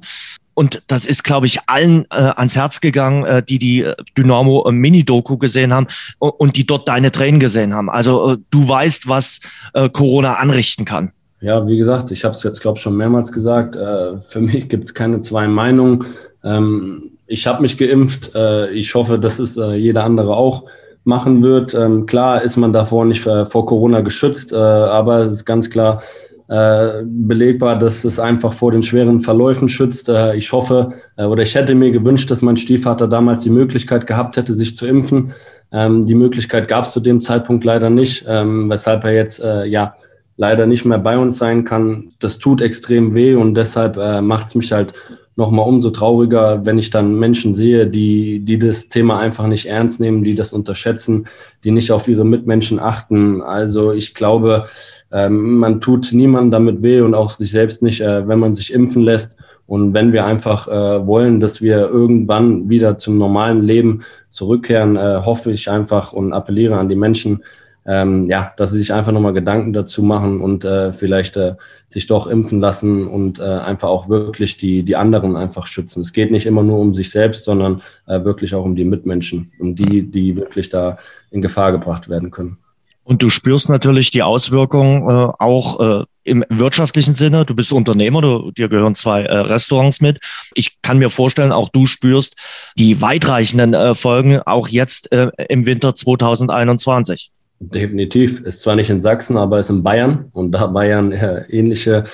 [0.54, 4.66] Und das ist, glaube ich, allen äh, ans Herz gegangen, äh, die die äh, Dynamo
[4.68, 5.88] äh, Mini-Doku gesehen haben
[6.20, 7.90] und die dort deine Tränen gesehen haben.
[7.90, 9.40] Also äh, du weißt, was
[9.74, 11.12] äh, Corona anrichten kann.
[11.40, 13.76] Ja, wie gesagt, ich habe es jetzt, glaube ich, schon mehrmals gesagt.
[13.76, 16.06] Äh, für mich gibt es keine zwei Meinungen.
[16.44, 18.36] Ähm, ich habe mich geimpft.
[18.36, 20.66] Äh, ich hoffe, dass es äh, jeder andere auch
[21.04, 21.74] machen wird.
[21.74, 26.04] Ähm, klar ist man davor nicht vor Corona geschützt, äh, aber es ist ganz klar,
[26.52, 30.10] äh, belegbar, dass es einfach vor den schweren Verläufen schützt.
[30.10, 34.06] Äh, ich hoffe äh, oder ich hätte mir gewünscht, dass mein Stiefvater damals die Möglichkeit
[34.06, 35.32] gehabt hätte, sich zu impfen.
[35.72, 39.64] Ähm, die Möglichkeit gab es zu dem Zeitpunkt leider nicht, ähm, weshalb er jetzt äh,
[39.64, 39.96] ja
[40.36, 42.12] leider nicht mehr bei uns sein kann.
[42.20, 44.94] Das tut extrem weh und deshalb äh, macht es mich halt
[45.36, 50.00] nochmal umso trauriger, wenn ich dann Menschen sehe, die, die das Thema einfach nicht ernst
[50.00, 51.28] nehmen, die das unterschätzen,
[51.64, 53.42] die nicht auf ihre Mitmenschen achten.
[53.42, 54.66] Also ich glaube,
[55.12, 58.74] ähm, man tut niemandem damit weh und auch sich selbst nicht, äh, wenn man sich
[58.74, 59.38] impfen lässt.
[59.68, 65.22] Und wenn wir einfach äh, wollen, dass wir irgendwann wieder zum normalen Leben zurückkehren, äh,
[65.24, 67.42] hoffe ich einfach und appelliere an die Menschen,
[67.86, 71.56] ähm, ja, dass sie sich einfach nochmal Gedanken dazu machen und äh, vielleicht äh,
[71.88, 76.02] sich doch impfen lassen und äh, einfach auch wirklich die, die anderen einfach schützen.
[76.02, 79.52] Es geht nicht immer nur um sich selbst, sondern äh, wirklich auch um die Mitmenschen,
[79.60, 80.98] um die, die wirklich da
[81.32, 82.58] in Gefahr gebracht werden können.
[83.04, 87.46] Und du spürst natürlich die Auswirkungen äh, auch äh, im wirtschaftlichen Sinne.
[87.46, 90.20] Du bist Unternehmer, du, dir gehören zwei äh, Restaurants mit.
[90.54, 92.36] Ich kann mir vorstellen, auch du spürst
[92.78, 97.32] die weitreichenden äh, Folgen auch jetzt äh, im Winter 2021.
[97.64, 98.42] Definitiv.
[98.42, 100.26] Ist zwar nicht in Sachsen, aber ist in Bayern.
[100.34, 102.06] Und da Bayern äh, ähnliche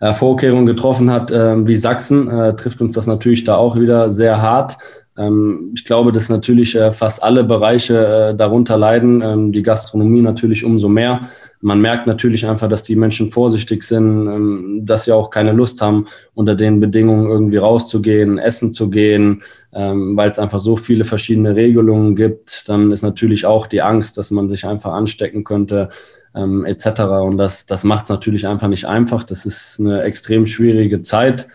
[0.00, 4.10] äh, Vorkehrungen getroffen hat äh, wie Sachsen, äh, trifft uns das natürlich da auch wieder
[4.10, 4.78] sehr hart.
[5.16, 10.88] Ähm, ich glaube, dass natürlich fast alle Bereiche darunter leiden, ähm, die Gastronomie natürlich umso
[10.88, 11.28] mehr.
[11.60, 15.80] Man merkt natürlich einfach, dass die Menschen vorsichtig sind, ähm, dass sie auch keine Lust
[15.82, 21.04] haben, unter den Bedingungen irgendwie rauszugehen, essen zu gehen, ähm, weil es einfach so viele
[21.04, 22.68] verschiedene Regelungen gibt.
[22.68, 25.90] Dann ist natürlich auch die Angst, dass man sich einfach anstecken könnte,
[26.34, 27.00] ähm, etc.
[27.22, 29.22] Und das, das macht es natürlich einfach nicht einfach.
[29.22, 31.48] Das ist eine extrem schwierige Zeit.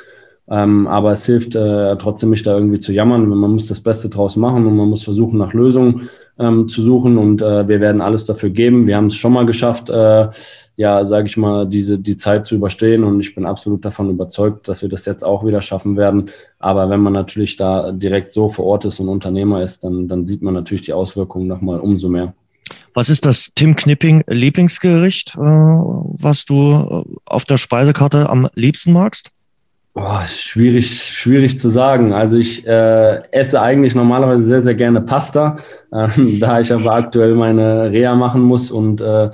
[0.47, 3.27] Ähm, aber es hilft äh, trotzdem nicht da irgendwie zu jammern.
[3.27, 7.17] Man muss das Beste draus machen und man muss versuchen, nach Lösungen ähm, zu suchen.
[7.17, 8.87] Und äh, wir werden alles dafür geben.
[8.87, 10.27] Wir haben es schon mal geschafft, äh,
[10.75, 13.03] ja, sage ich mal, diese die Zeit zu überstehen.
[13.03, 16.29] Und ich bin absolut davon überzeugt, dass wir das jetzt auch wieder schaffen werden.
[16.59, 20.25] Aber wenn man natürlich da direkt so vor Ort ist und Unternehmer ist, dann, dann
[20.25, 22.33] sieht man natürlich die Auswirkungen nochmal umso mehr.
[22.93, 28.93] Was ist das Tim Knipping Lieblingsgericht, äh, was du äh, auf der Speisekarte am liebsten
[28.93, 29.31] magst?
[29.93, 32.11] Boah, schwierig, schwierig zu sagen.
[32.11, 35.57] Also ich äh, esse eigentlich normalerweise sehr, sehr gerne Pasta,
[35.93, 39.29] ähm, da ich aber aktuell meine Reha machen muss und äh,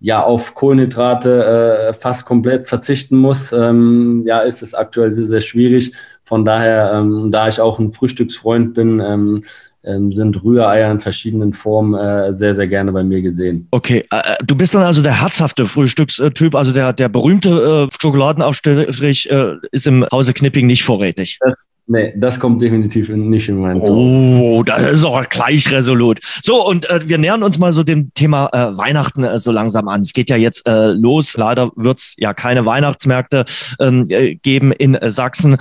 [0.00, 5.40] ja auf Kohlenhydrate äh, fast komplett verzichten muss, ähm, ja, ist es aktuell sehr, sehr
[5.40, 5.92] schwierig.
[6.24, 9.42] Von daher, ähm, da ich auch ein Frühstücksfreund bin, ähm,
[9.82, 13.66] ähm, sind Rühreier in verschiedenen Formen äh, sehr, sehr gerne bei mir gesehen.
[13.70, 17.96] Okay, äh, äh du bist dann also der herzhafte Frühstückstyp, also der, der berühmte äh,
[18.00, 21.38] Schokoladenaufstrich äh, ist im Hause Knipping nicht vorrätig.
[21.40, 21.54] Das,
[21.90, 23.94] nee, das kommt definitiv nicht in meinen Zahn.
[23.94, 26.20] Oh, das ist auch gleich resolut.
[26.42, 29.88] So, und äh, wir nähern uns mal so dem Thema äh, Weihnachten äh, so langsam
[29.88, 30.00] an.
[30.00, 31.36] Es geht ja jetzt äh, los.
[31.36, 33.44] Leider wird's ja keine Weihnachtsmärkte
[33.78, 35.56] ähm, äh, geben in äh, Sachsen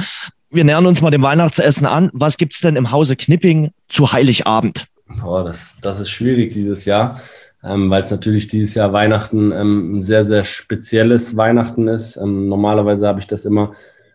[0.51, 2.09] wir nähern uns mal dem Weihnachtsessen an.
[2.13, 4.87] Was gibt's denn im Hause Knipping zu Heiligabend?
[5.21, 7.19] Boah, das, das ist schwierig dieses Jahr,
[7.63, 12.17] ähm, weil es natürlich dieses Jahr Weihnachten ähm, ein sehr, sehr spezielles Weihnachten ist.
[12.17, 13.73] Ähm, normalerweise habe ich das immer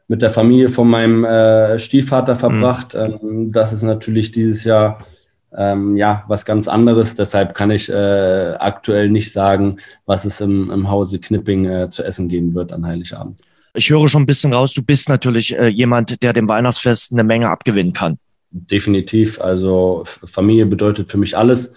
[0.08, 2.94] mit der Familie von meinem äh, Stiefvater verbracht.
[2.94, 3.52] Mhm.
[3.52, 4.98] das ist natürlich dieses Jahr
[5.56, 7.14] ähm, ja was ganz anderes.
[7.14, 12.04] Deshalb kann ich äh, aktuell nicht sagen, was es im, im Hause Knipping äh, zu
[12.04, 13.40] essen geben wird an Heiligabend.
[13.76, 17.24] Ich höre schon ein bisschen raus, du bist natürlich äh, jemand, der dem Weihnachtsfest eine
[17.24, 18.18] Menge abgewinnen kann.
[18.50, 19.40] Definitiv.
[19.40, 21.72] Also Familie bedeutet für mich alles.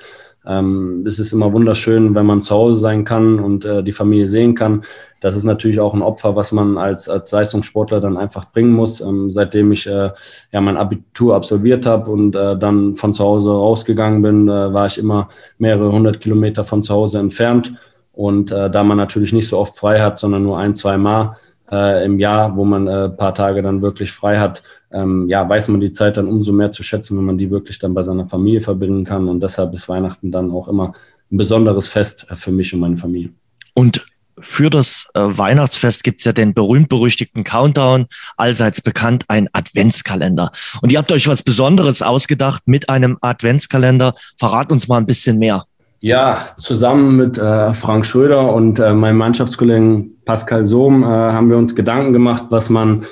[0.45, 4.28] Ähm, es ist immer wunderschön, wenn man zu Hause sein kann und äh, die Familie
[4.28, 4.84] sehen kann.
[5.22, 9.01] Das ist natürlich auch ein Opfer, was man als, als Leistungssportler dann einfach bringen muss.
[9.01, 10.11] Ähm, seitdem ich äh,
[10.51, 14.86] ja mein Abitur absolviert habe und äh, dann von zu Hause rausgegangen bin, äh, war
[14.86, 17.74] ich immer mehrere hundert Kilometer von zu Hause entfernt.
[18.13, 21.38] Und äh, da man natürlich nicht so oft frei hat, sondern nur ein, zwei Mal,
[21.72, 25.68] äh, im Jahr, wo man äh, paar Tage dann wirklich frei hat, ähm, ja, weiß
[25.68, 28.26] man die Zeit dann umso mehr zu schätzen, wenn man die wirklich dann bei seiner
[28.26, 29.28] Familie verbinden kann.
[29.28, 30.93] Und deshalb ist Weihnachten dann auch immer
[31.32, 33.32] ein besonderes Fest für mich und meine Familie.
[33.74, 34.05] Und
[34.40, 40.52] für das äh, Weihnachtsfest gibt's ja den berühmt-berüchtigten Countdown, allseits bekannt, ein Adventskalender.
[40.82, 44.14] Und ihr habt euch was Besonderes ausgedacht mit einem Adventskalender.
[44.38, 45.66] Verrat uns mal ein bisschen mehr.
[46.00, 51.58] Ja, zusammen mit äh, Frank Schröder und äh, meinem Mannschaftskollegen Pascal Sohm äh, haben wir
[51.58, 53.06] uns Gedanken gemacht, was man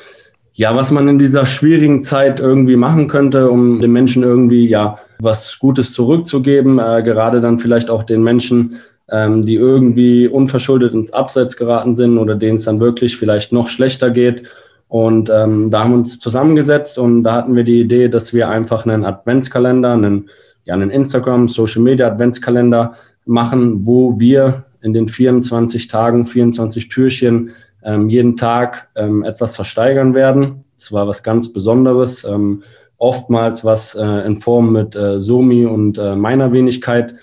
[0.58, 4.98] ja, was man in dieser schwierigen Zeit irgendwie machen könnte, um den Menschen irgendwie ja
[5.20, 8.78] was Gutes zurückzugeben, äh, gerade dann vielleicht auch den Menschen,
[9.12, 13.68] ähm, die irgendwie unverschuldet ins Abseits geraten sind oder denen es dann wirklich vielleicht noch
[13.68, 14.44] schlechter geht.
[14.88, 18.50] Und ähm, da haben wir uns zusammengesetzt und da hatten wir die Idee, dass wir
[18.50, 20.30] einfach einen Adventskalender, einen
[20.66, 22.94] ja, einen Instagram, Social Media Adventskalender
[23.26, 27.52] machen, wo wir in den 24 Tagen, 24 Türchen
[27.84, 30.66] ähm, jeden Tag ähm, etwas versteigern werden.
[30.78, 32.24] Das war was ganz Besonderes.
[32.24, 32.64] Ähm,
[32.98, 37.16] oftmals was äh, in Form mit äh, Somi und äh, meiner Wenigkeit.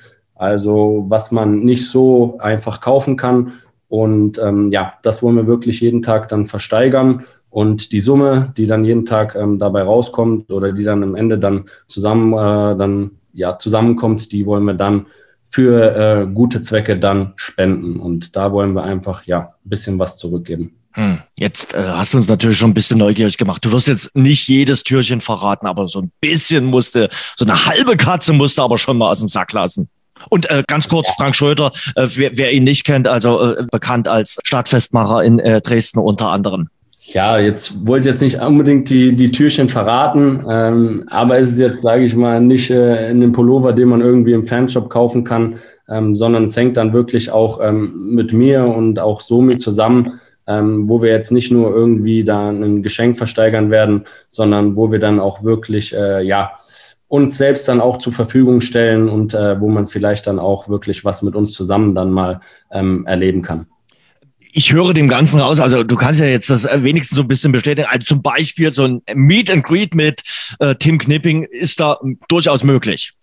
[0.42, 3.52] Also was man nicht so einfach kaufen kann.
[3.86, 7.22] Und ähm, ja, das wollen wir wirklich jeden Tag dann versteigern.
[7.48, 11.38] Und die Summe, die dann jeden Tag ähm, dabei rauskommt oder die dann am Ende
[11.38, 15.06] dann zusammen äh, dann ja, zusammenkommt, die wollen wir dann
[15.46, 18.00] für äh, gute Zwecke dann spenden.
[18.00, 20.74] Und da wollen wir einfach ja ein bisschen was zurückgeben.
[20.94, 21.18] Hm.
[21.38, 23.64] Jetzt äh, hast du uns natürlich schon ein bisschen neugierig gemacht.
[23.64, 27.96] Du wirst jetzt nicht jedes Türchen verraten, aber so ein bisschen musste, so eine halbe
[27.96, 29.88] Katze musste aber schon mal aus dem Sack lassen.
[30.28, 31.08] Und äh, ganz kurz.
[31.16, 35.60] Frank Schröder, äh, wer, wer ihn nicht kennt, also äh, bekannt als Stadtfestmacher in äh,
[35.60, 36.68] Dresden unter anderem.
[37.04, 41.82] Ja, jetzt wollte jetzt nicht unbedingt die, die Türchen verraten, ähm, aber es ist jetzt,
[41.82, 45.58] sage ich mal, nicht äh, in dem Pullover, den man irgendwie im Fanshop kaufen kann,
[45.90, 50.88] ähm, sondern es hängt dann wirklich auch ähm, mit mir und auch Somi zusammen, ähm,
[50.88, 55.18] wo wir jetzt nicht nur irgendwie da ein Geschenk versteigern werden, sondern wo wir dann
[55.18, 56.52] auch wirklich, äh, ja,
[57.12, 61.04] uns selbst dann auch zur Verfügung stellen und äh, wo man vielleicht dann auch wirklich
[61.04, 62.40] was mit uns zusammen dann mal
[62.70, 63.66] ähm, erleben kann
[64.54, 67.52] ich höre dem Ganzen raus, also du kannst ja jetzt das wenigstens so ein bisschen
[67.52, 67.88] bestätigen.
[67.90, 70.20] Also zum Beispiel so ein Meet and Greet mit
[70.58, 71.98] äh, Tim Knipping ist da
[72.28, 73.14] durchaus möglich.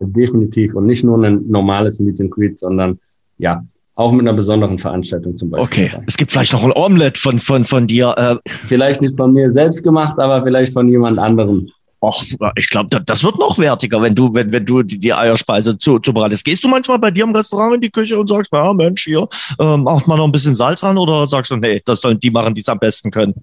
[0.00, 0.74] Definitiv.
[0.74, 2.98] Und nicht nur ein normales Meet and Greet, sondern
[3.38, 3.64] ja,
[3.94, 5.86] auch mit einer besonderen Veranstaltung zum Beispiel.
[5.86, 8.12] Okay, es gibt vielleicht noch ein Omelette von, von, von dir.
[8.16, 8.50] Äh.
[8.50, 11.68] Vielleicht nicht von mir selbst gemacht, aber vielleicht von jemand anderem.
[12.04, 12.22] Och,
[12.56, 16.44] ich glaube, das wird noch wertiger, wenn du, wenn, wenn du die Eierspeise zu, zubereitest.
[16.44, 19.26] Gehst du manchmal bei dir im Restaurant in die Küche und sagst, ja Mensch, hier,
[19.58, 22.30] äh, macht mal noch ein bisschen Salz ran oder sagst du, nee, das sollen die
[22.30, 23.34] machen, die es am besten können?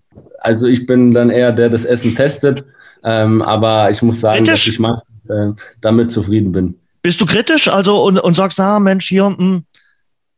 [0.41, 2.63] Also ich bin dann eher der, der das Essen testet,
[3.03, 4.65] ähm, aber ich muss sagen, kritisch?
[4.65, 6.75] dass ich mal, äh, damit zufrieden bin.
[7.01, 9.63] Bist du kritisch also und, und sagst, na Mensch, hier, mh, hm,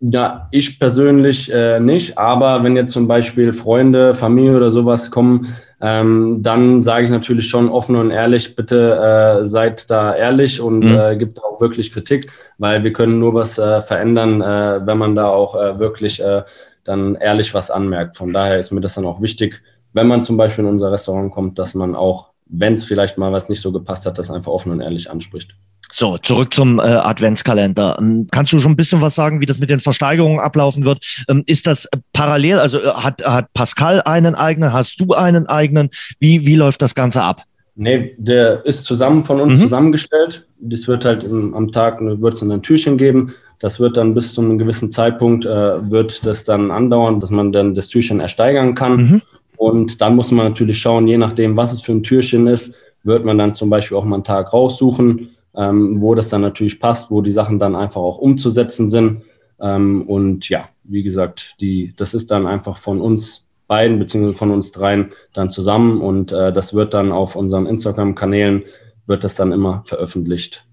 [0.05, 5.55] ja, ich persönlich äh, nicht, aber wenn jetzt zum Beispiel Freunde, Familie oder sowas kommen,
[5.85, 10.79] ähm, dann sage ich natürlich schon offen und ehrlich, bitte äh, seid da ehrlich und
[10.79, 10.97] mhm.
[10.97, 15.13] äh, gibt auch wirklich Kritik, weil wir können nur was äh, verändern, äh, wenn man
[15.13, 16.43] da auch äh, wirklich äh,
[16.85, 18.15] dann ehrlich was anmerkt.
[18.15, 19.61] Von daher ist mir das dann auch wichtig,
[19.91, 23.33] wenn man zum Beispiel in unser Restaurant kommt, dass man auch, wenn es vielleicht mal
[23.33, 25.53] was nicht so gepasst hat, das einfach offen und ehrlich anspricht.
[25.95, 27.97] So, zurück zum äh, Adventskalender.
[28.01, 31.23] Ähm, kannst du schon ein bisschen was sagen, wie das mit den Versteigerungen ablaufen wird?
[31.29, 32.57] Ähm, ist das parallel?
[32.57, 34.73] Also äh, hat, hat Pascal einen eigenen?
[34.73, 35.91] Hast du einen eigenen?
[36.17, 37.43] Wie, wie läuft das Ganze ab?
[37.75, 39.59] Nee, der ist zusammen von uns mhm.
[39.59, 40.47] zusammengestellt.
[40.61, 43.35] Das wird halt im, am Tag wird es ein Türchen geben.
[43.59, 47.51] Das wird dann bis zu einem gewissen Zeitpunkt äh, wird das dann andauern, dass man
[47.51, 48.95] dann das Türchen ersteigern kann.
[48.95, 49.21] Mhm.
[49.57, 52.73] Und dann muss man natürlich schauen, je nachdem, was es für ein Türchen ist,
[53.03, 56.79] wird man dann zum Beispiel auch mal einen Tag raussuchen ähm, wo das dann natürlich
[56.79, 59.23] passt, wo die Sachen dann einfach auch umzusetzen sind.
[59.59, 64.51] Ähm, und ja, wie gesagt, die, das ist dann einfach von uns beiden beziehungsweise von
[64.51, 68.63] uns dreien dann zusammen und äh, das wird dann auf unseren Instagram-Kanälen
[69.07, 70.65] wird das dann immer veröffentlicht.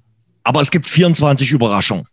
[0.45, 2.07] Aber es gibt 24 Überraschungen.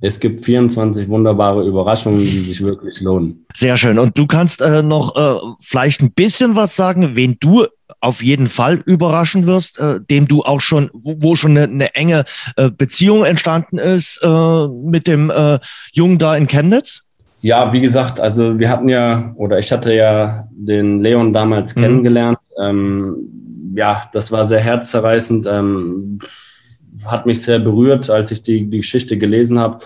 [0.00, 3.46] Es gibt 24 wunderbare Überraschungen, die sich wirklich lohnen.
[3.52, 3.98] Sehr schön.
[3.98, 7.66] Und du kannst äh, noch äh, vielleicht ein bisschen was sagen, wen du
[8.00, 11.94] auf jeden Fall überraschen wirst, äh, dem du auch schon, wo, wo schon eine, eine
[11.94, 12.24] enge
[12.56, 15.58] äh, Beziehung entstanden ist äh, mit dem äh,
[15.92, 17.02] Jungen da in Chemnitz?
[17.40, 21.80] Ja, wie gesagt, also wir hatten ja, oder ich hatte ja den Leon damals mhm.
[21.80, 22.38] kennengelernt.
[22.60, 23.16] Ähm,
[23.74, 26.18] ja, das war sehr herzzerreißend, ähm,
[27.04, 29.78] hat mich sehr berührt, als ich die, die Geschichte gelesen habe.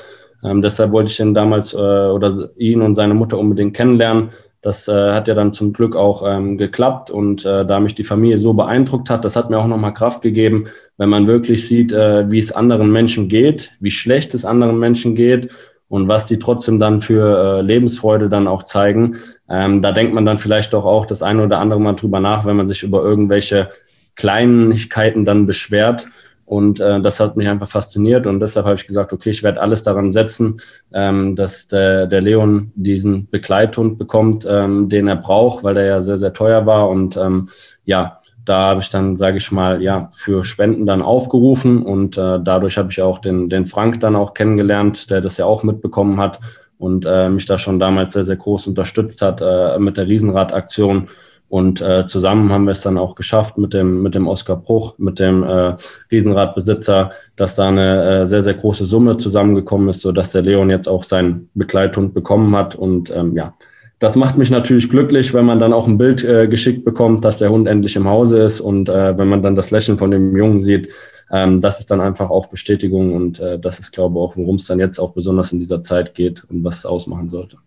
[0.42, 4.30] Ähm, deshalb wollte ich ihn damals äh, oder ihn und seine Mutter unbedingt kennenlernen.
[4.62, 8.04] Das äh, hat ja dann zum Glück auch ähm, geklappt und äh, da mich die
[8.04, 11.92] Familie so beeindruckt hat, das hat mir auch nochmal Kraft gegeben, wenn man wirklich sieht,
[11.92, 15.50] äh, wie es anderen Menschen geht, wie schlecht es anderen Menschen geht
[15.88, 19.16] und was die trotzdem dann für äh, Lebensfreude dann auch zeigen.
[19.50, 22.46] Ähm, da denkt man dann vielleicht doch auch das eine oder andere Mal drüber nach,
[22.46, 23.68] wenn man sich über irgendwelche
[24.14, 26.06] Kleinigkeiten dann beschwert.
[26.52, 29.62] Und äh, das hat mich einfach fasziniert und deshalb habe ich gesagt, okay, ich werde
[29.62, 30.60] alles daran setzen,
[30.92, 36.02] ähm, dass der, der Leon diesen Begleithund bekommt, ähm, den er braucht, weil der ja
[36.02, 36.90] sehr, sehr teuer war.
[36.90, 37.48] Und ähm,
[37.84, 42.38] ja, da habe ich dann, sage ich mal, ja, für Spenden dann aufgerufen und äh,
[42.44, 46.20] dadurch habe ich auch den, den Frank dann auch kennengelernt, der das ja auch mitbekommen
[46.20, 46.38] hat
[46.76, 51.08] und äh, mich da schon damals sehr, sehr groß unterstützt hat äh, mit der Riesenrad-Aktion.
[51.52, 54.94] Und äh, zusammen haben wir es dann auch geschafft mit dem, mit dem Oskar Bruch,
[54.96, 55.74] mit dem äh,
[56.10, 60.88] Riesenradbesitzer, dass da eine äh, sehr, sehr große Summe zusammengekommen ist, sodass der Leon jetzt
[60.88, 62.74] auch seinen Begleithund bekommen hat.
[62.74, 63.52] Und ähm, ja,
[63.98, 67.36] das macht mich natürlich glücklich, wenn man dann auch ein Bild äh, geschickt bekommt, dass
[67.36, 70.34] der Hund endlich im Hause ist und äh, wenn man dann das Lächeln von dem
[70.34, 70.90] Jungen sieht,
[71.30, 74.56] ähm, das ist dann einfach auch Bestätigung und äh, das ist, glaube ich, auch, worum
[74.56, 77.58] es dann jetzt auch besonders in dieser Zeit geht und was es ausmachen sollte.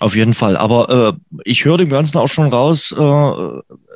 [0.00, 0.56] Auf jeden Fall.
[0.56, 3.32] Aber äh, ich höre dem Ganzen auch schon raus, äh,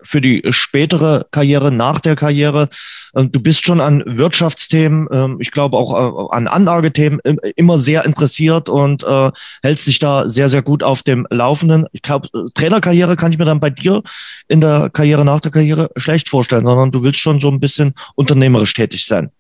[0.06, 2.68] für die spätere Karriere, nach der Karriere.
[3.14, 7.20] Äh, du bist schon an Wirtschaftsthemen, äh, ich glaube auch äh, an Anlagethemen
[7.56, 9.30] immer sehr interessiert und äh,
[9.62, 11.86] hältst dich da sehr, sehr gut auf dem Laufenden.
[11.92, 14.02] Ich glaube, Trainerkarriere kann ich mir dann bei dir
[14.48, 17.94] in der Karriere, nach der Karriere schlecht vorstellen, sondern du willst schon so ein bisschen
[18.14, 19.30] unternehmerisch tätig sein.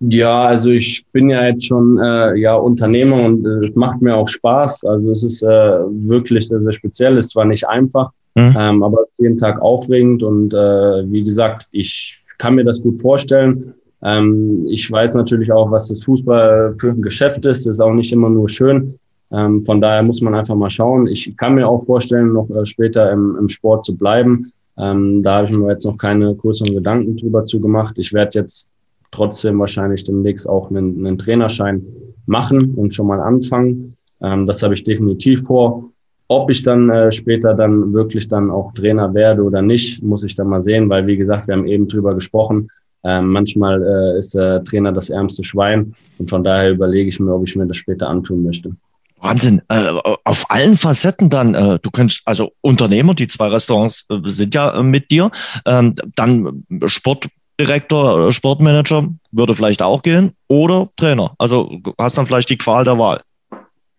[0.00, 4.14] Ja, also ich bin ja jetzt schon äh, ja Unternehmer und äh, es macht mir
[4.16, 4.84] auch Spaß.
[4.84, 7.18] Also es ist äh, wirklich sehr, sehr speziell.
[7.18, 8.54] Ist zwar nicht einfach, mhm.
[8.56, 12.80] ähm, aber es ist jeden Tag aufregend und äh, wie gesagt, ich kann mir das
[12.80, 13.74] gut vorstellen.
[14.02, 17.66] Ähm, ich weiß natürlich auch, was das Fußball für ein Geschäft ist.
[17.66, 18.98] Das ist auch nicht immer nur schön.
[19.32, 21.08] Ähm, von daher muss man einfach mal schauen.
[21.08, 24.52] Ich kann mir auch vorstellen, noch äh, später im, im Sport zu bleiben.
[24.78, 27.98] Ähm, da habe ich mir jetzt noch keine größeren Gedanken drüber zu gemacht.
[27.98, 28.68] Ich werde jetzt
[29.10, 31.84] trotzdem wahrscheinlich demnächst auch einen, einen Trainerschein
[32.26, 33.96] machen und schon mal anfangen.
[34.20, 35.90] Ähm, das habe ich definitiv vor.
[36.28, 40.34] Ob ich dann äh, später dann wirklich dann auch Trainer werde oder nicht, muss ich
[40.34, 42.68] dann mal sehen, weil wie gesagt, wir haben eben drüber gesprochen.
[43.04, 47.32] Ähm, manchmal äh, ist der Trainer das ärmste Schwein und von daher überlege ich mir,
[47.32, 48.72] ob ich mir das später antun möchte.
[49.20, 49.62] Wahnsinn.
[49.68, 49.88] Äh,
[50.24, 51.54] auf allen Facetten dann.
[51.54, 55.30] Äh, du könntest, also Unternehmer, die zwei Restaurants äh, sind ja äh, mit dir.
[55.66, 60.32] Ähm, dann Sportdirektor, äh, Sportmanager würde vielleicht auch gehen.
[60.48, 61.34] Oder Trainer.
[61.38, 63.22] Also hast dann vielleicht die Qual der Wahl.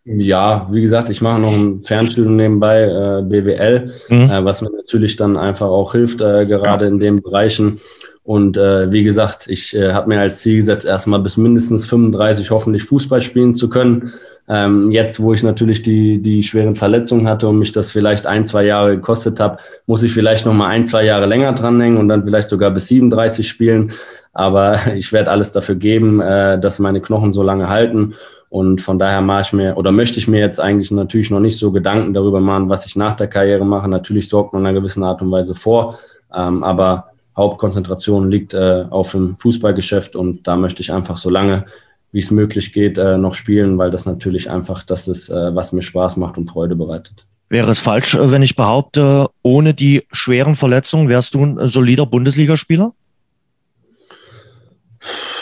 [0.05, 4.29] Ja, wie gesagt, ich mache noch ein Fernstudium nebenbei, äh, BWL, mhm.
[4.29, 6.91] äh, was mir natürlich dann einfach auch hilft, äh, gerade ja.
[6.91, 7.79] in den Bereichen.
[8.23, 12.49] Und äh, wie gesagt, ich äh, habe mir als Ziel gesetzt, erstmal bis mindestens 35
[12.49, 14.13] hoffentlich Fußball spielen zu können.
[14.51, 18.47] Ähm, jetzt, wo ich natürlich die, die schweren Verletzungen hatte und mich das vielleicht ein,
[18.47, 22.09] zwei Jahre gekostet habe, muss ich vielleicht noch mal ein, zwei Jahre länger dranhängen und
[22.09, 23.91] dann vielleicht sogar bis 37 spielen.
[24.33, 28.15] Aber ich werde alles dafür geben, äh, dass meine Knochen so lange halten.
[28.49, 31.59] Und von daher mache ich mir oder möchte ich mir jetzt eigentlich natürlich noch nicht
[31.59, 33.87] so Gedanken darüber machen, was ich nach der Karriere mache.
[33.87, 35.99] Natürlich sorgt man in einer gewissen Art und Weise vor,
[36.35, 41.65] ähm, aber Hauptkonzentration liegt äh, auf dem Fußballgeschäft und da möchte ich einfach so lange,
[42.11, 45.71] wie es möglich geht, äh, noch spielen, weil das natürlich einfach das ist, äh, was
[45.71, 47.25] mir Spaß macht und Freude bereitet.
[47.49, 52.05] Wäre es falsch, äh, wenn ich behaupte, ohne die schweren Verletzungen wärst du ein solider
[52.05, 52.93] Bundesligaspieler?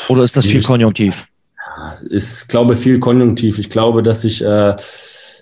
[0.09, 1.27] Oder ist das viel konjunktiv?
[2.09, 3.59] ist, glaube viel konjunktiv.
[3.59, 4.75] Ich glaube, dass ich äh,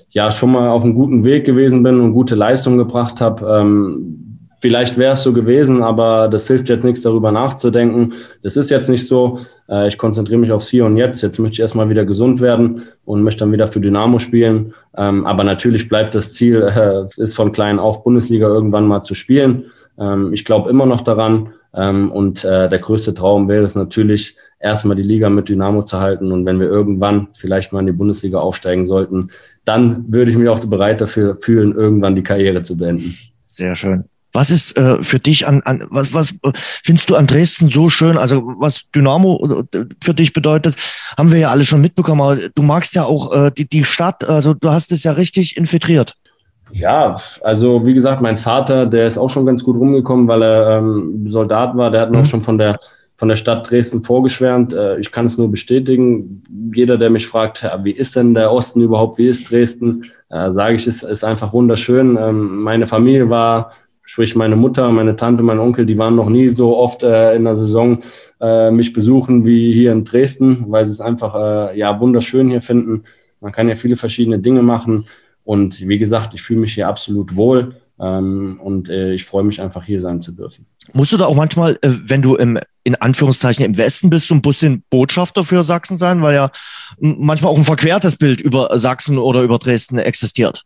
[0.10, 3.60] ja schon mal auf einem guten Weg gewesen bin und gute Leistung gebracht habe.
[3.60, 4.25] Ähm,
[4.66, 8.14] vielleicht wäre es so gewesen, aber das hilft jetzt nichts, darüber nachzudenken.
[8.42, 9.38] Das ist jetzt nicht so.
[9.70, 11.22] Äh, ich konzentriere mich aufs Hier und Jetzt.
[11.22, 14.74] Jetzt möchte ich erstmal wieder gesund werden und möchte dann wieder für Dynamo spielen.
[14.98, 19.14] Ähm, aber natürlich bleibt das Ziel, äh, ist von klein auf Bundesliga irgendwann mal zu
[19.14, 19.66] spielen.
[20.00, 21.54] Ähm, ich glaube immer noch daran.
[21.76, 26.00] Ähm, und äh, der größte Traum wäre es natürlich, erstmal die Liga mit Dynamo zu
[26.00, 26.32] halten.
[26.32, 29.30] Und wenn wir irgendwann vielleicht mal in die Bundesliga aufsteigen sollten,
[29.64, 33.16] dann würde ich mich auch bereit dafür fühlen, irgendwann die Karriere zu beenden.
[33.44, 34.06] Sehr schön.
[34.36, 37.90] Was ist äh, für dich an, an was, was äh, findest du an Dresden so
[37.90, 38.18] schön?
[38.18, 40.76] Also was Dynamo äh, für dich bedeutet,
[41.18, 42.22] haben wir ja alle schon mitbekommen.
[42.22, 45.58] Aber du magst ja auch äh, die, die Stadt, also du hast es ja richtig
[45.58, 46.14] infiltriert.
[46.72, 50.80] Ja, also wie gesagt, mein Vater, der ist auch schon ganz gut rumgekommen, weil er
[50.80, 51.90] ähm, Soldat war.
[51.90, 52.24] Der hat mir mhm.
[52.24, 52.80] auch schon von der
[53.18, 54.74] von der Stadt Dresden vorgeschwärmt.
[54.74, 56.44] Äh, ich kann es nur bestätigen.
[56.74, 60.76] Jeder, der mich fragt, wie ist denn der Osten überhaupt, wie ist Dresden, äh, sage
[60.76, 62.18] ich, es ist einfach wunderschön.
[62.20, 63.72] Ähm, meine Familie war,
[64.06, 67.44] sprich meine Mutter, meine Tante, mein Onkel, die waren noch nie so oft äh, in
[67.44, 68.00] der Saison
[68.72, 73.04] mich besuchen wie hier in Dresden, weil sie es einfach ja wunderschön hier finden.
[73.40, 75.06] Man kann ja viele verschiedene Dinge machen.
[75.46, 77.76] Und wie gesagt, ich fühle mich hier absolut wohl.
[77.98, 80.66] Ähm, und äh, ich freue mich einfach hier sein zu dürfen.
[80.92, 84.36] Musst du da auch manchmal, äh, wenn du im, in Anführungszeichen im Westen bist, so
[84.36, 86.52] ein bisschen Botschafter für Sachsen sein, weil ja
[87.00, 90.64] manchmal auch ein verquertes Bild über Sachsen oder über Dresden existiert?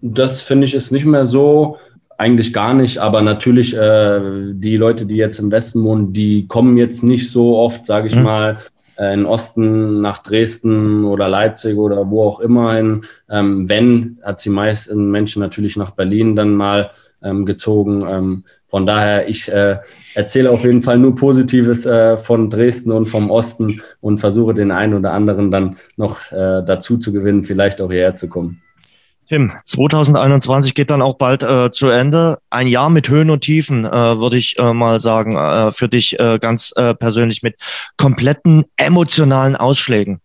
[0.00, 1.76] Das finde ich ist nicht mehr so,
[2.22, 4.20] eigentlich gar nicht, aber natürlich äh,
[4.52, 8.14] die Leute, die jetzt im Westen wohnen, die kommen jetzt nicht so oft, sage ich
[8.14, 8.22] mhm.
[8.22, 8.58] mal,
[8.96, 13.02] äh, in Osten nach Dresden oder Leipzig oder wo auch immer hin.
[13.28, 16.92] Ähm, wenn, hat die meisten Menschen natürlich nach Berlin dann mal
[17.24, 18.04] ähm, gezogen.
[18.08, 19.78] Ähm, von daher, ich äh,
[20.14, 24.70] erzähle auf jeden Fall nur Positives äh, von Dresden und vom Osten und versuche den
[24.70, 28.61] einen oder anderen dann noch äh, dazu zu gewinnen, vielleicht auch hierher zu kommen.
[29.32, 32.36] Tim, 2021 geht dann auch bald äh, zu Ende.
[32.50, 36.20] Ein Jahr mit Höhen und Tiefen, äh, würde ich äh, mal sagen, äh, für dich
[36.20, 37.54] äh, ganz äh, persönlich mit
[37.96, 40.20] kompletten emotionalen Ausschlägen.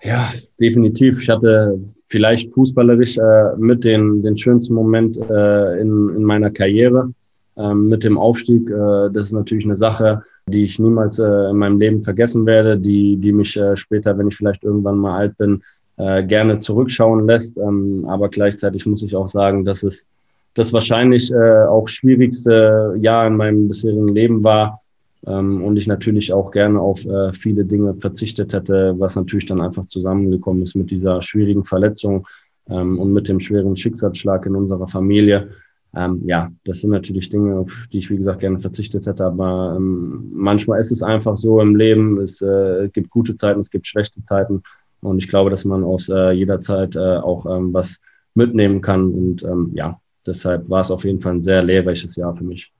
[0.00, 1.20] Ja, definitiv.
[1.20, 1.76] Ich hatte
[2.08, 3.18] vielleicht fußballerisch
[3.58, 7.12] mit den, den schönsten Moment in, in meiner Karriere
[7.56, 8.68] ähm, mit dem Aufstieg.
[8.68, 13.32] Das ist natürlich eine Sache, die ich niemals in meinem Leben vergessen werde, die, die
[13.32, 15.62] mich später, wenn ich vielleicht irgendwann mal alt bin,
[15.96, 17.56] äh, gerne zurückschauen lässt.
[17.56, 20.06] Ähm, aber gleichzeitig muss ich auch sagen, dass es
[20.54, 24.82] das wahrscheinlich äh, auch schwierigste Jahr in meinem bisherigen Leben war.
[25.26, 29.60] Ähm, und ich natürlich auch gerne auf äh, viele Dinge verzichtet hätte, was natürlich dann
[29.60, 32.26] einfach zusammengekommen ist mit dieser schwierigen Verletzung
[32.68, 35.50] ähm, und mit dem schweren Schicksalsschlag in unserer Familie.
[35.94, 39.24] Ähm, ja, das sind natürlich Dinge, auf die ich, wie gesagt, gerne verzichtet hätte.
[39.24, 42.20] Aber ähm, manchmal ist es einfach so im Leben.
[42.20, 44.62] Es äh, gibt gute Zeiten, es gibt schlechte Zeiten.
[45.00, 47.98] Und ich glaube, dass man aus äh, jeder Zeit äh, auch ähm, was
[48.34, 49.10] mitnehmen kann.
[49.12, 52.72] Und ähm, ja, deshalb war es auf jeden Fall ein sehr lehrreiches Jahr für mich.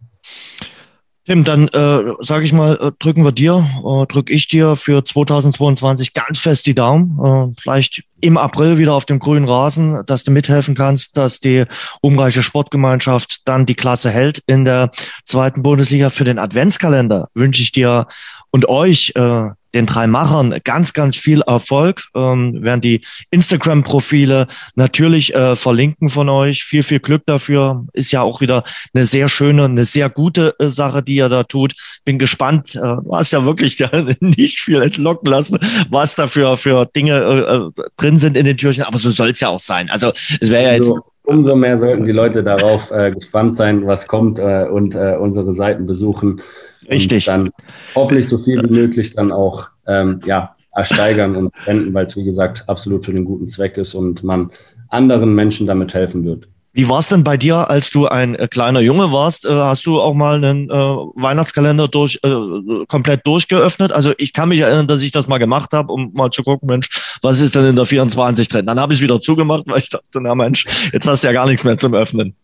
[1.26, 5.04] Tim, dann äh, sage ich mal, äh, drücken wir dir, äh, drücke ich dir für
[5.04, 7.18] 2022 ganz fest die Daumen.
[7.20, 11.64] Äh, vielleicht im April wieder auf dem grünen Rasen, dass du mithelfen kannst, dass die
[12.00, 14.92] umreiche Sportgemeinschaft dann die Klasse hält in der
[15.24, 16.10] zweiten Bundesliga.
[16.10, 18.06] Für den Adventskalender wünsche ich dir
[18.52, 22.04] und euch äh, den drei Machern ganz, ganz viel Erfolg.
[22.14, 26.64] Ähm, werden die Instagram-Profile natürlich äh, verlinken von euch.
[26.64, 27.86] Viel, viel Glück dafür.
[27.92, 28.64] Ist ja auch wieder
[28.94, 31.74] eine sehr schöne, eine sehr gute äh, Sache, die ihr da tut.
[32.06, 32.74] Bin gespannt.
[32.74, 35.58] Äh, hast ja wirklich ja nicht viel entlocken lassen,
[35.90, 38.84] was da für, für Dinge äh, äh drin sind in den Türchen.
[38.84, 39.90] Aber so soll es ja auch sein.
[39.90, 40.88] Also es wäre ja jetzt.
[40.88, 45.16] Also, umso mehr sollten die Leute darauf äh, gespannt sein, was kommt äh, und äh,
[45.20, 46.40] unsere Seiten besuchen.
[46.88, 47.28] Richtig.
[47.28, 47.50] Und dann
[47.94, 52.24] hoffentlich so viel wie möglich dann auch ähm, ja, ersteigern und spenden, weil es, wie
[52.24, 54.50] gesagt, absolut für den guten Zweck ist und man
[54.88, 56.48] anderen Menschen damit helfen wird.
[56.76, 59.46] Wie war es denn bei dir, als du ein äh, kleiner Junge warst?
[59.46, 63.92] Äh, hast du auch mal einen äh, Weihnachtskalender durch, äh, komplett durchgeöffnet?
[63.92, 66.68] Also ich kann mich erinnern, dass ich das mal gemacht habe, um mal zu gucken,
[66.68, 66.90] Mensch,
[67.22, 68.66] was ist denn in der 24 drin?
[68.66, 71.32] Dann habe ich es wieder zugemacht, weil ich dachte, na Mensch, jetzt hast du ja
[71.32, 72.34] gar nichts mehr zum Öffnen.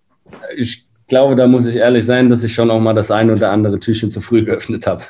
[0.57, 3.51] Ich glaube, da muss ich ehrlich sein, dass ich schon auch mal das eine oder
[3.51, 5.03] andere Türchen zu früh geöffnet habe.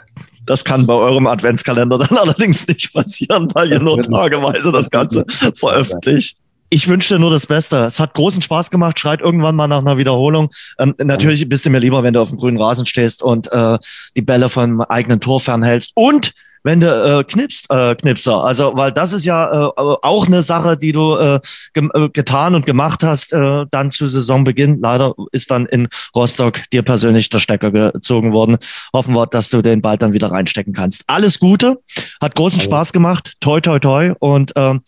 [0.44, 5.24] Das kann bei eurem Adventskalender dann allerdings nicht passieren, weil ihr nur tageweise das Ganze
[5.54, 6.38] veröffentlicht.
[6.70, 7.84] Ich wünsche dir nur das Beste.
[7.84, 8.98] Es hat großen Spaß gemacht.
[8.98, 10.48] Schreit irgendwann mal nach einer Wiederholung.
[10.78, 13.76] Ähm, natürlich bist du mir lieber, wenn du auf dem grünen Rasen stehst und äh,
[14.16, 15.92] die Bälle vom eigenen Tor fernhältst.
[15.94, 16.32] Und
[16.62, 18.44] wenn du äh, knipst, äh, Knipser.
[18.44, 21.40] Also, weil das ist ja äh, auch eine Sache, die du äh,
[21.72, 24.80] ge äh, getan und gemacht hast, äh, dann zu Saisonbeginn.
[24.80, 28.58] Leider ist dann in Rostock dir persönlich der Stecker gezogen worden.
[28.92, 31.04] Hoffen wir, dass du den bald dann wieder reinstecken kannst.
[31.06, 31.80] Alles Gute,
[32.20, 32.70] hat großen also.
[32.70, 33.34] Spaß gemacht.
[33.40, 34.78] Toi, toi, toi und äh,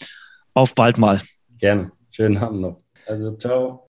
[0.54, 1.20] auf bald mal.
[1.58, 1.90] Gerne.
[2.10, 2.78] Schönen Abend noch.
[3.06, 3.80] Also, ciao.